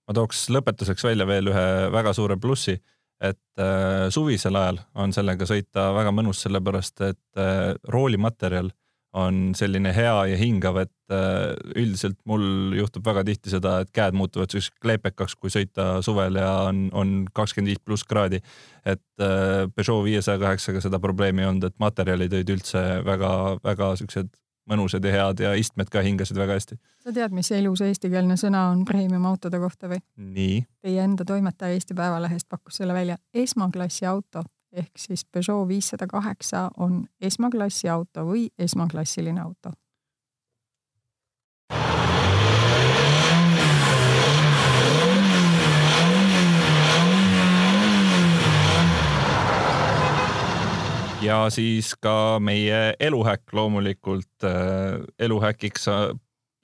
ma 0.09 0.16
tooks 0.16 0.47
lõpetuseks 0.55 1.05
välja 1.05 1.27
veel 1.29 1.51
ühe 1.53 1.66
väga 1.92 2.14
suure 2.16 2.38
plussi, 2.40 2.79
et 3.21 3.61
äh, 3.61 4.09
suvisel 4.14 4.57
ajal 4.57 4.83
on 4.94 5.12
sellega 5.12 5.49
sõita 5.49 5.90
väga 5.97 6.12
mõnus, 6.14 6.42
sellepärast 6.44 7.03
et 7.09 7.40
äh, 7.40 7.75
roolimaterjal 7.92 8.71
on 9.16 9.55
selline 9.57 9.90
hea 9.97 10.16
ja 10.31 10.37
hingav, 10.38 10.77
et 10.83 11.12
äh, 11.12 11.55
üldiselt 11.81 12.18
mul 12.29 12.75
juhtub 12.77 13.07
väga 13.09 13.25
tihti 13.27 13.53
seda, 13.53 13.79
et 13.83 13.92
käed 13.94 14.16
muutuvad 14.16 14.53
selliseks 14.53 14.77
kleepekaks, 14.85 15.37
kui 15.40 15.53
sõita 15.53 16.03
suvel 16.05 16.37
ja 16.40 16.51
on, 16.68 16.87
on 16.92 17.14
kakskümmend 17.35 17.73
viis 17.73 17.81
pluss 17.85 18.05
kraadi. 18.09 18.42
et 18.85 19.25
äh, 19.25 19.64
Peugeot 19.75 20.05
viiesaja 20.05 20.40
kaheksaga 20.40 20.85
seda 20.85 21.01
probleemi 21.01 21.42
ei 21.42 21.49
olnud, 21.49 21.64
et 21.64 21.79
materjalid 21.81 22.37
olid 22.37 22.53
üldse 22.57 22.85
väga-väga 23.07 23.94
siuksed 24.03 24.31
mõnusad 24.69 25.05
ja 25.05 25.15
head 25.15 25.43
ja 25.45 25.55
istmed 25.59 25.91
ka 25.93 26.03
hingasid 26.05 26.39
väga 26.39 26.59
hästi. 26.59 26.79
sa 27.05 27.13
tead, 27.13 27.35
mis 27.37 27.51
ilus 27.57 27.83
eestikeelne 27.87 28.37
sõna 28.41 28.69
on 28.73 28.85
premium 28.89 29.27
autode 29.31 29.61
kohta 29.63 29.91
või? 29.91 30.03
nii? 30.17 30.63
Teie 30.83 31.03
enda 31.05 31.25
toimetaja 31.25 31.77
Eesti 31.77 31.95
Päevalehest 31.95 32.49
pakkus 32.49 32.81
selle 32.83 32.95
välja. 32.95 33.19
esmaklassi 33.35 34.07
auto 34.07 34.45
ehk 34.73 34.93
siis 34.97 35.25
Peugeot 35.25 35.69
viissada 35.69 36.07
kaheksa 36.07 36.71
on 36.77 37.05
esmaklassi 37.21 37.89
auto 37.89 38.27
või 38.29 38.49
esmaklassiline 38.59 39.41
auto 39.41 39.73
ja 51.29 51.38
siis 51.53 51.93
ka 52.01 52.38
meie 52.43 52.95
eluhäkk 53.01 53.53
loomulikult. 53.57 54.31
Äh, 54.47 55.01
eluhäkiks 55.19 55.88
äh, 55.93 56.11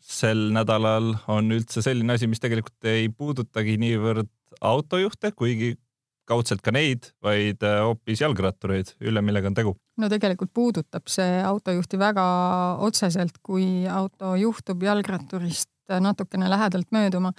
sel 0.01 0.51
nädalal 0.55 1.15
on 1.29 1.53
üldse 1.55 1.83
selline 1.85 2.17
asi, 2.17 2.29
mis 2.31 2.43
tegelikult 2.43 2.89
ei 2.89 3.09
puudutagi 3.09 3.77
niivõrd 3.81 4.31
autojuhte, 4.65 5.33
kuigi 5.37 5.75
kaudselt 6.29 6.63
ka 6.65 6.73
neid, 6.73 7.11
vaid 7.25 7.65
äh, 7.67 7.83
hoopis 7.85 8.25
jalgrattureid. 8.25 8.95
Ülle, 9.05 9.25
millega 9.25 9.51
on 9.51 9.59
tegu? 9.59 9.77
no 10.01 10.09
tegelikult 10.11 10.51
puudutab 10.51 11.07
see 11.13 11.39
autojuhti 11.47 12.01
väga 12.01 12.25
otseselt, 12.83 13.37
kui 13.47 13.85
auto 13.87 14.33
juhtub 14.41 14.83
jalgratturist 14.83 15.71
natukene 16.01 16.51
lähedalt 16.51 16.91
mööduma. 16.91 17.33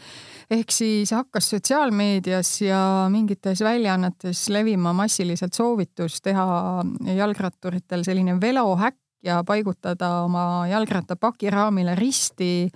ehk 0.49 0.71
siis 0.71 1.11
hakkas 1.11 1.49
sotsiaalmeedias 1.49 2.61
ja 2.61 3.07
mingites 3.09 3.61
väljaannetes 3.61 4.49
levima 4.49 4.93
massiliselt 4.93 5.53
soovitus 5.53 6.21
teha 6.21 6.83
jalgratturitel 7.15 8.03
selline 8.03 8.41
velohäkk 8.41 8.99
ja 9.23 9.43
paigutada 9.43 10.21
oma 10.21 10.67
jalgratta 10.67 11.15
pakiraamile 11.15 11.95
risti 11.95 12.69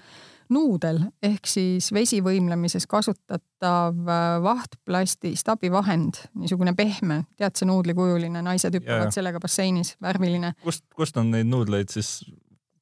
nuudel 0.50 1.00
ehk 1.24 1.46
siis 1.48 1.92
vesivõimlemises 1.94 2.88
kasutatav 2.90 3.98
vahtplastist 4.44 5.50
abivahend, 5.54 6.24
niisugune 6.42 6.74
pehme, 6.78 7.24
tead 7.38 7.58
see 7.60 7.70
nuudlikujuline, 7.70 8.42
naised 8.46 8.80
hüppavad 8.80 9.14
sellega 9.14 9.42
basseinis, 9.44 9.96
värviline. 10.02 10.56
kust, 10.66 10.86
kust 10.96 11.18
on 11.22 11.30
neid 11.36 11.50
nuudleid 11.50 11.94
siis 11.94 12.18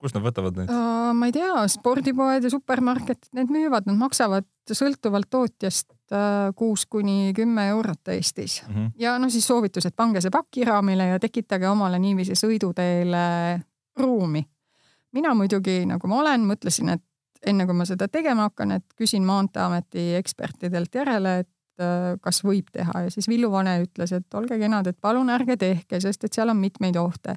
kust 0.01 0.17
nad 0.17 0.25
võtavad 0.25 0.59
neid 0.59 0.71
uh,? 0.71 1.13
ma 1.17 1.29
ei 1.29 1.35
tea, 1.35 1.63
spordipoed 1.71 2.43
ja 2.43 2.51
supermarketid, 2.51 3.31
need 3.37 3.51
müüvad, 3.53 3.87
nad 3.89 3.97
maksavad 3.99 4.47
sõltuvalt 4.67 5.29
tootjast 5.31 5.93
uh, 6.11 6.51
kuus 6.57 6.85
kuni 6.91 7.33
kümme 7.37 7.69
eurot 7.71 8.13
Eestis 8.13 8.61
mm. 8.67 8.73
-hmm. 8.73 8.91
ja 8.99 9.17
no 9.19 9.29
siis 9.33 9.47
soovitus, 9.47 9.85
et 9.85 9.95
pange 9.95 10.21
see 10.21 10.33
pakiraamile 10.33 11.07
ja 11.13 11.19
tekitage 11.19 11.69
omale 11.69 11.99
niiviisi 11.99 12.35
sõiduteele 12.35 13.25
ruumi. 13.97 14.43
mina 15.11 15.33
muidugi, 15.33 15.85
nagu 15.85 16.07
ma 16.07 16.19
olen, 16.21 16.45
mõtlesin, 16.45 16.89
et 16.93 17.03
enne 17.45 17.65
kui 17.65 17.75
ma 17.77 17.85
seda 17.85 18.07
tegema 18.07 18.49
hakkan, 18.49 18.71
et 18.71 18.85
küsin 18.97 19.23
Maanteeameti 19.25 20.13
ekspertidelt 20.15 20.95
järele, 20.95 21.39
et 21.39 21.49
Äh, 21.77 22.15
kas 22.25 22.39
võib 22.41 22.71
teha. 22.73 23.03
Ja 23.05 23.09
siis 23.13 23.27
Villu 23.29 23.51
Vane 23.53 23.75
ütles, 23.83 24.09
et 24.15 24.33
olge 24.33 24.55
kenad, 24.57 24.87
et 24.89 24.97
palun 24.97 25.29
ärge 25.29 25.59
tehke, 25.61 25.99
sest 26.01 26.23
et 26.25 26.33
seal 26.33 26.49
on 26.49 26.57
mitmeid 26.57 26.97
ohte. 26.97 27.35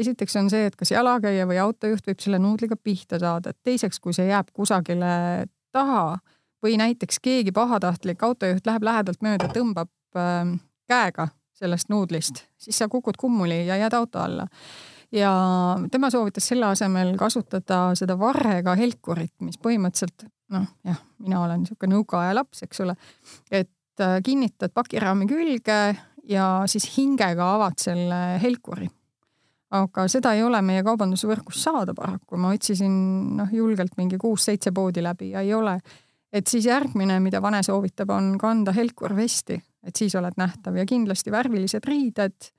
esiteks 0.00 0.36
on 0.40 0.48
see, 0.48 0.70
et 0.70 0.76
kas 0.76 0.94
jalakäija 0.94 1.44
või 1.44 1.58
autojuht 1.60 2.08
võib 2.08 2.22
selle 2.24 2.40
nuudliga 2.40 2.78
pihta 2.80 3.18
saada, 3.20 3.52
et 3.52 3.58
teiseks, 3.62 4.00
kui 4.00 4.16
see 4.16 4.30
jääb 4.30 4.48
kusagile 4.56 5.44
taha 5.72 6.16
või 6.64 6.78
näiteks 6.80 7.20
keegi 7.20 7.52
pahatahtlik 7.52 8.24
autojuht 8.24 8.64
läheb 8.64 8.88
lähedalt 8.88 9.20
mööda, 9.20 9.52
tõmbab 9.52 9.92
äh, 10.16 10.56
käega 10.88 11.28
sellest 11.52 11.92
nuudlist, 11.92 12.46
siis 12.56 12.80
sa 12.80 12.88
kukud 12.88 13.20
kummuli 13.20 13.66
ja 13.66 13.76
jääd 13.84 14.00
auto 14.00 14.24
alla. 14.24 14.48
Ja 15.12 15.34
tema 15.92 16.08
soovitas 16.10 16.48
selle 16.48 16.72
asemel 16.72 17.18
kasutada 17.20 17.90
seda 18.00 18.16
varrega 18.18 18.72
helkurit, 18.80 19.34
mis 19.44 19.60
põhimõtteliselt 19.60 20.24
noh, 20.52 20.66
jah, 20.84 21.00
mina 21.22 21.40
olen 21.44 21.62
niisugune 21.62 21.96
nõukaaja 21.96 22.34
laps, 22.36 22.64
eks 22.66 22.82
ole, 22.84 22.96
et 23.52 23.70
äh, 24.00 24.18
kinnitad 24.24 24.74
pakiraami 24.74 25.26
külge 25.30 25.78
ja 26.28 26.48
siis 26.70 26.86
hingega 26.96 27.54
avad 27.56 27.78
selle 27.80 28.38
helkuri. 28.42 28.88
aga 29.74 30.04
seda 30.06 30.30
ei 30.36 30.42
ole 30.46 30.60
meie 30.62 30.84
kaubandusvõrgus 30.86 31.62
saada 31.64 31.94
paraku, 31.94 32.36
ma 32.38 32.52
otsisin 32.54 32.92
noh, 33.40 33.48
julgelt 33.52 33.96
mingi 33.98 34.18
kuus-seitse 34.22 34.70
poodi 34.72 35.02
läbi 35.02 35.30
ja 35.30 35.40
ei 35.40 35.54
ole. 35.54 35.78
et 36.32 36.46
siis 36.46 36.66
järgmine, 36.66 37.20
mida 37.20 37.42
Vane 37.42 37.62
soovitab, 37.62 38.10
on 38.10 38.38
kanda 38.38 38.72
helkurvesti, 38.72 39.62
et 39.86 39.96
siis 39.96 40.14
oled 40.14 40.34
nähtav 40.36 40.76
ja 40.76 40.86
kindlasti 40.86 41.30
värvilised 41.30 41.84
riided 41.84 42.50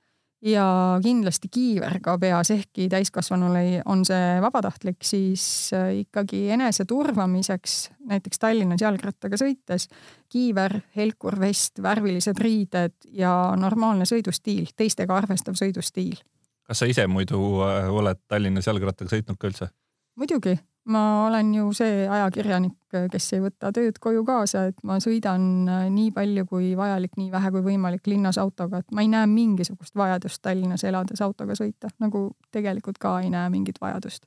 ja 0.44 0.66
kindlasti 1.02 1.48
kiiver 1.52 1.98
ka 2.04 2.16
peas, 2.18 2.50
ehkki 2.50 2.88
täiskasvanul 2.92 3.56
ei, 3.60 3.72
on 3.88 4.04
see 4.06 4.36
vabatahtlik, 4.42 4.98
siis 5.04 5.72
äh, 5.74 5.92
ikkagi 6.02 6.46
enese 6.54 6.84
turvamiseks, 6.88 7.76
näiteks 8.10 8.42
Tallinnas 8.42 8.84
jalgrattaga 8.84 9.38
sõites, 9.40 9.88
kiiver, 10.32 10.80
helkurvest, 10.96 11.82
värvilised 11.82 12.38
riided 12.42 12.96
ja 13.16 13.32
normaalne 13.56 14.08
sõidustiil, 14.08 14.70
teistega 14.76 15.16
arvestav 15.16 15.56
sõidustiil. 15.58 16.20
kas 16.66 16.82
sa 16.82 16.86
ise 16.86 17.06
muidu 17.06 17.40
äh, 17.64 17.90
oled 17.90 18.20
Tallinnas 18.28 18.66
jalgrattaga 18.66 19.16
sõitnud 19.16 19.40
ka 19.40 19.52
üldse? 19.52 19.72
Muidugi, 20.16 20.56
ma 20.92 21.26
olen 21.26 21.54
ju 21.54 21.70
see 21.74 22.06
ajakirjanik, 22.08 22.76
kes 23.10 23.28
ei 23.36 23.42
võta 23.42 23.72
tööd 23.74 23.98
koju 24.02 24.22
kaasa, 24.26 24.66
et 24.70 24.78
ma 24.86 24.98
sõidan 25.02 25.66
äh, 25.68 25.86
nii 25.92 26.12
palju 26.14 26.46
kui 26.48 26.72
vajalik, 26.78 27.16
nii 27.18 27.30
vähe 27.32 27.50
kui 27.54 27.64
võimalik 27.64 28.06
linnas 28.10 28.38
autoga, 28.40 28.80
et 28.80 28.94
ma 28.94 29.04
ei 29.04 29.10
näe 29.12 29.26
mingisugust 29.30 29.96
vajadust 29.98 30.42
Tallinnas 30.44 30.86
elades 30.86 31.22
autoga 31.24 31.56
sõita, 31.58 31.90
nagu 32.02 32.28
tegelikult 32.54 33.00
ka 33.02 33.18
ei 33.24 33.32
näe 33.34 33.50
mingit 33.52 33.80
vajadust. 33.82 34.24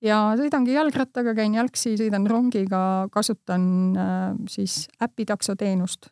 ja 0.00 0.22
sõidangi 0.40 0.74
jalgrattaga, 0.74 1.34
käin 1.36 1.54
jalgsi, 1.54 1.96
sõidan 2.00 2.26
rongiga, 2.30 2.82
kasutan 3.12 3.62
äh, 3.96 4.26
siis 4.48 4.86
äpitakso 5.02 5.56
teenust. 5.56 6.10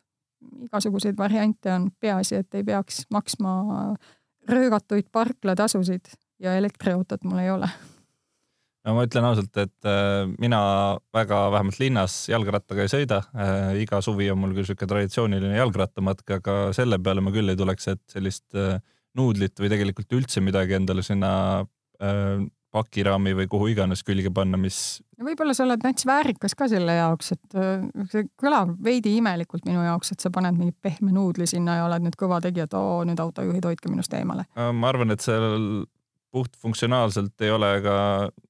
igasuguseid 0.63 1.17
variante 1.17 1.71
on, 1.73 1.91
peaasi, 1.99 2.35
et 2.35 2.55
ei 2.55 2.63
peaks 2.63 3.05
maksma 3.11 3.95
röögatuid 4.49 5.09
parklatasusid 5.11 6.13
ja 6.39 6.55
elektriautot 6.55 7.23
mul 7.23 7.41
ei 7.41 7.51
ole 7.51 7.69
no 8.89 8.97
ma 8.97 9.05
ütlen 9.05 9.27
ausalt, 9.29 9.53
et 9.61 9.87
äh, 9.87 10.25
mina 10.41 10.59
väga 11.15 11.45
vähemalt 11.53 11.79
linnas 11.81 12.21
jalgrattaga 12.31 12.85
ei 12.85 12.91
sõida. 12.91 13.21
Äh, 13.37 13.81
iga 13.85 14.01
suvi 14.05 14.29
on 14.33 14.41
mul 14.41 14.55
küll 14.57 14.69
sihuke 14.69 14.89
traditsiooniline 14.89 15.59
jalgrattamatk, 15.59 16.37
aga 16.39 16.61
selle 16.75 16.99
peale 17.03 17.23
ma 17.23 17.33
küll 17.35 17.51
ei 17.51 17.59
tuleks, 17.59 17.91
et 17.93 18.05
sellist 18.11 18.57
äh, 18.57 18.79
nuudlit 19.19 19.59
või 19.61 19.71
tegelikult 19.71 20.17
üldse 20.17 20.41
midagi 20.43 20.77
endale 20.77 21.03
sinna 21.05 21.31
pakiraami 22.71 23.33
või 23.35 23.47
kuhu 23.51 23.65
iganes 23.73 24.05
külge 24.07 24.29
panna, 24.31 24.55
mis. 24.61 25.01
võib-olla 25.19 25.51
sa 25.57 25.65
oled 25.65 25.81
nats 25.83 26.05
väärikas 26.07 26.53
ka 26.55 26.69
selle 26.71 26.93
jaoks, 26.95 27.33
et 27.35 27.57
see 28.13 28.23
kõlab 28.39 28.71
veidi 28.85 29.17
imelikult 29.19 29.67
minu 29.67 29.81
jaoks, 29.83 30.13
et 30.13 30.23
sa 30.23 30.31
paned 30.31 30.55
mingi 30.55 30.71
pehme 30.79 31.11
nuudli 31.11 31.49
sinna 31.49 31.75
ja 31.81 31.89
oled 31.89 32.05
nüüd 32.05 32.15
kõva 32.21 32.39
tegija, 32.45 32.69
et 32.69 32.77
oo, 32.79 33.01
nüüd 33.09 33.19
autojuhid, 33.19 33.67
hoidke 33.67 33.91
minust 33.91 34.15
eemale. 34.15 34.45
ma 34.55 34.93
arvan, 34.93 35.11
et 35.11 35.25
seal 35.25 35.83
puhtfunktsionaalselt 36.31 37.41
ei 37.41 37.51
ole 37.51 37.69
ka 37.81 37.95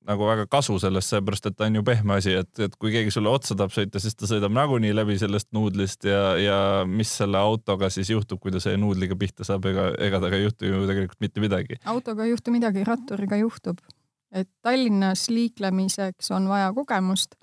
nagu 0.09 0.27
väga 0.27 0.45
kasu 0.51 0.77
sellest, 0.81 1.11
sellepärast 1.11 1.49
et 1.49 1.57
ta 1.57 1.67
on 1.67 1.77
ju 1.79 1.83
pehme 1.85 2.17
asi, 2.17 2.33
et, 2.41 2.51
et 2.65 2.75
kui 2.79 2.91
keegi 2.93 3.13
sulle 3.13 3.31
otsa 3.31 3.55
tahab 3.59 3.75
sõita, 3.75 4.01
siis 4.01 4.17
ta 4.19 4.29
sõidab 4.29 4.55
nagunii 4.55 4.91
läbi 4.95 5.19
sellest 5.21 5.51
nuudlist 5.55 6.07
ja, 6.07 6.23
ja 6.39 6.59
mis 6.87 7.11
selle 7.21 7.39
autoga 7.39 7.91
siis 7.93 8.11
juhtub, 8.11 8.41
kui 8.43 8.55
ta 8.55 8.61
selle 8.63 8.81
nuudliga 8.81 9.17
pihta 9.19 9.47
saab, 9.47 9.67
ega, 9.71 9.91
ega 9.99 10.19
temaga 10.19 10.37
ei 10.37 10.45
juhtu 10.47 10.69
ju 10.69 10.83
tegelikult 10.89 11.19
mitte 11.19 11.43
midagi. 11.43 11.79
autoga 11.85 12.25
ei 12.25 12.33
juhtu 12.33 12.51
midagi, 12.51 12.83
ratturiga 12.87 13.39
juhtub. 13.39 13.79
et 14.31 14.49
Tallinnas 14.61 15.29
liiklemiseks 15.29 16.31
on 16.31 16.47
vaja 16.49 16.73
kogemust 16.73 17.35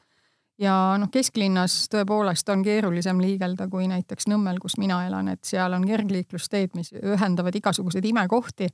ja 0.61 0.75
noh, 1.01 1.11
kesklinnas 1.13 1.75
tõepoolest 1.93 2.49
on 2.53 2.63
keerulisem 2.65 3.21
liigelda 3.21 3.69
kui 3.73 3.87
näiteks 3.91 4.29
Nõmmel, 4.31 4.59
kus 4.63 4.79
mina 4.81 5.03
elan, 5.07 5.29
et 5.33 5.45
seal 5.45 5.77
on 5.77 5.85
kergliiklusteed, 5.87 6.73
mis 6.79 6.93
ühendavad 6.97 7.57
igasuguseid 7.59 8.05
imekohti. 8.09 8.69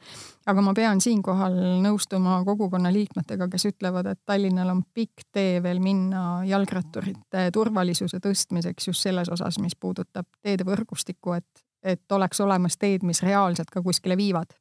aga 0.46 0.62
ma 0.62 0.74
pean 0.74 1.00
siinkohal 1.00 1.58
nõustuma 1.82 2.42
kogukonna 2.46 2.92
liikmetega, 2.92 3.48
kes 3.48 3.66
ütlevad, 3.72 4.06
et 4.12 4.20
Tallinnal 4.26 4.70
on 4.70 4.82
pikk 4.94 5.26
tee 5.32 5.62
veel 5.62 5.80
minna 5.80 6.42
jalgratturite 6.46 7.50
turvalisuse 7.52 8.20
tõstmiseks 8.22 8.88
just 8.88 9.02
selles 9.02 9.28
osas, 9.28 9.58
mis 9.58 9.76
puudutab 9.76 10.26
teedevõrgustikku, 10.42 11.38
et, 11.38 11.64
et 11.82 12.12
oleks 12.12 12.40
olemas 12.40 12.78
teed, 12.78 13.02
mis 13.02 13.22
reaalselt 13.22 13.70
ka 13.70 13.82
kuskile 13.82 14.16
viivad 14.16 14.54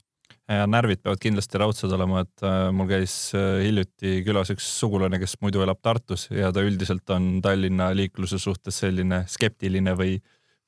ja 0.51 0.65
närvid 0.69 1.01
peavad 1.03 1.21
kindlasti 1.21 1.59
raudsed 1.61 1.93
olema, 1.95 2.23
et 2.25 2.43
äh, 2.45 2.69
mul 2.75 2.89
käis 2.89 3.13
äh, 3.37 3.61
hiljuti 3.65 4.21
külas 4.25 4.51
üks 4.53 4.65
sugulane, 4.79 5.19
kes 5.21 5.37
muidu 5.43 5.63
elab 5.63 5.79
Tartus 5.83 6.27
ja 6.33 6.51
ta 6.53 6.63
üldiselt 6.65 7.09
on 7.13 7.39
Tallinna 7.43 7.91
liikluse 7.95 8.39
suhtes 8.41 8.81
selline 8.83 9.23
skeptiline 9.31 9.93
või, 9.99 10.17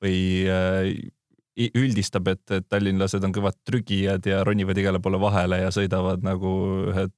või 0.02 0.16
äh, 0.50 1.68
üldistab, 1.78 2.28
et, 2.32 2.44
et 2.50 2.66
tallinlased 2.70 3.24
on 3.26 3.34
kõvad 3.34 3.60
trügijad 3.66 4.26
ja 4.26 4.40
ronivad 4.46 4.78
igale 4.80 4.98
poole 5.02 5.20
vahele 5.22 5.60
ja 5.62 5.68
sõidavad 5.74 6.24
nagu 6.26 6.54
ühed 6.90 7.14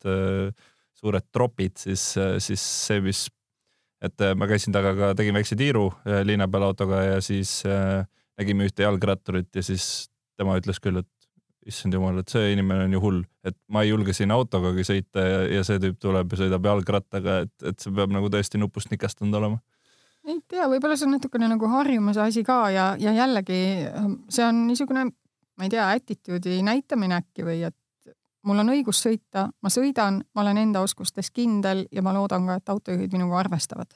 suured 0.96 1.24
tropid, 1.32 1.72
siis, 1.80 2.02
siis 2.44 2.60
see, 2.60 3.00
mis, 3.04 3.22
et 4.04 4.26
ma 4.36 4.48
käisin 4.50 4.76
temaga 4.76 4.92
ka, 4.98 5.14
tegin 5.16 5.38
väikse 5.38 5.56
tiiru 5.56 5.86
linna 6.28 6.50
peal 6.52 6.66
autoga 6.68 7.00
ja 7.06 7.16
siis 7.24 7.62
nägime 7.64 8.68
ühte 8.68 8.84
jalgratturit 8.84 9.56
ja 9.56 9.64
siis 9.64 10.10
tema 10.36 10.58
ütles 10.60 10.82
küll, 10.84 11.00
et 11.00 11.15
issand 11.66 11.94
jumal, 11.96 12.20
et 12.20 12.32
see 12.32 12.52
inimene 12.54 12.86
on 12.86 12.96
ju 12.96 13.00
hull, 13.02 13.22
et 13.46 13.56
ma 13.72 13.82
ei 13.82 13.90
julge 13.90 14.14
siin 14.16 14.32
autogagi 14.34 14.84
sõita 14.86 15.24
ja, 15.24 15.38
ja 15.58 15.64
see 15.66 15.80
tüüp 15.82 15.98
tuleb 16.02 16.32
ja 16.32 16.40
sõidab 16.42 16.68
jalgrattaga, 16.70 17.40
et, 17.46 17.54
et 17.72 17.80
see 17.82 17.94
peab 17.94 18.12
nagu 18.14 18.30
tõesti 18.32 18.60
nupust 18.62 18.92
nikastanud 18.92 19.34
olema. 19.40 19.58
ei 20.26 20.38
tea, 20.48 20.68
võib-olla 20.70 20.98
see 20.98 21.08
on 21.08 21.16
natukene 21.16 21.50
nagu 21.50 21.70
harjumuse 21.70 22.22
asi 22.22 22.44
ka 22.46 22.60
ja, 22.74 22.86
ja 23.00 23.14
jällegi 23.16 23.60
see 24.32 24.46
on 24.46 24.66
niisugune, 24.68 25.08
ma 25.58 25.66
ei 25.66 25.72
tea, 25.72 25.88
attitude'i 25.98 26.62
näitamine 26.66 27.18
äkki 27.18 27.46
või 27.46 27.60
et 27.68 27.76
mul 28.46 28.62
on 28.62 28.74
õigus 28.76 29.02
sõita, 29.02 29.48
ma 29.62 29.72
sõidan, 29.72 30.20
ma 30.34 30.44
olen 30.44 30.62
enda 30.62 30.82
oskustes 30.86 31.32
kindel 31.34 31.86
ja 31.92 32.04
ma 32.06 32.14
loodan 32.14 32.46
ka, 32.46 32.60
et 32.60 32.74
autojuhid 32.74 33.16
minuga 33.16 33.40
arvestavad. 33.42 33.90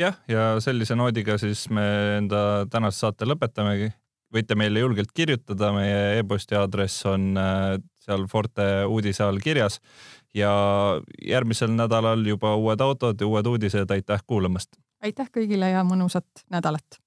jah, 0.00 0.16
ja 0.28 0.54
sellise 0.64 0.96
noodiga 0.96 1.36
siis 1.38 1.68
me 1.70 1.84
enda 2.22 2.64
tänase 2.70 3.04
saate 3.04 3.28
lõpetamegi 3.28 3.92
võite 4.34 4.56
meile 4.58 4.82
julgelt 4.82 5.12
kirjutada, 5.14 5.72
meie 5.76 6.18
e-posti 6.18 6.58
aadress 6.58 7.06
on 7.10 7.32
äh, 7.38 7.76
seal 8.04 8.26
Forte 8.30 8.66
uudise 8.90 9.24
all 9.26 9.40
kirjas 9.42 9.80
ja 10.34 10.50
järgmisel 11.22 11.72
nädalal 11.74 12.26
juba 12.26 12.56
uued 12.58 12.82
autod 12.84 13.20
ja 13.20 13.30
uued 13.30 13.46
uudised, 13.54 13.90
aitäh 13.90 14.26
kuulamast! 14.26 14.76
aitäh 15.04 15.30
kõigile 15.32 15.70
ja 15.74 15.84
mõnusat 15.86 16.46
nädalat! 16.50 17.03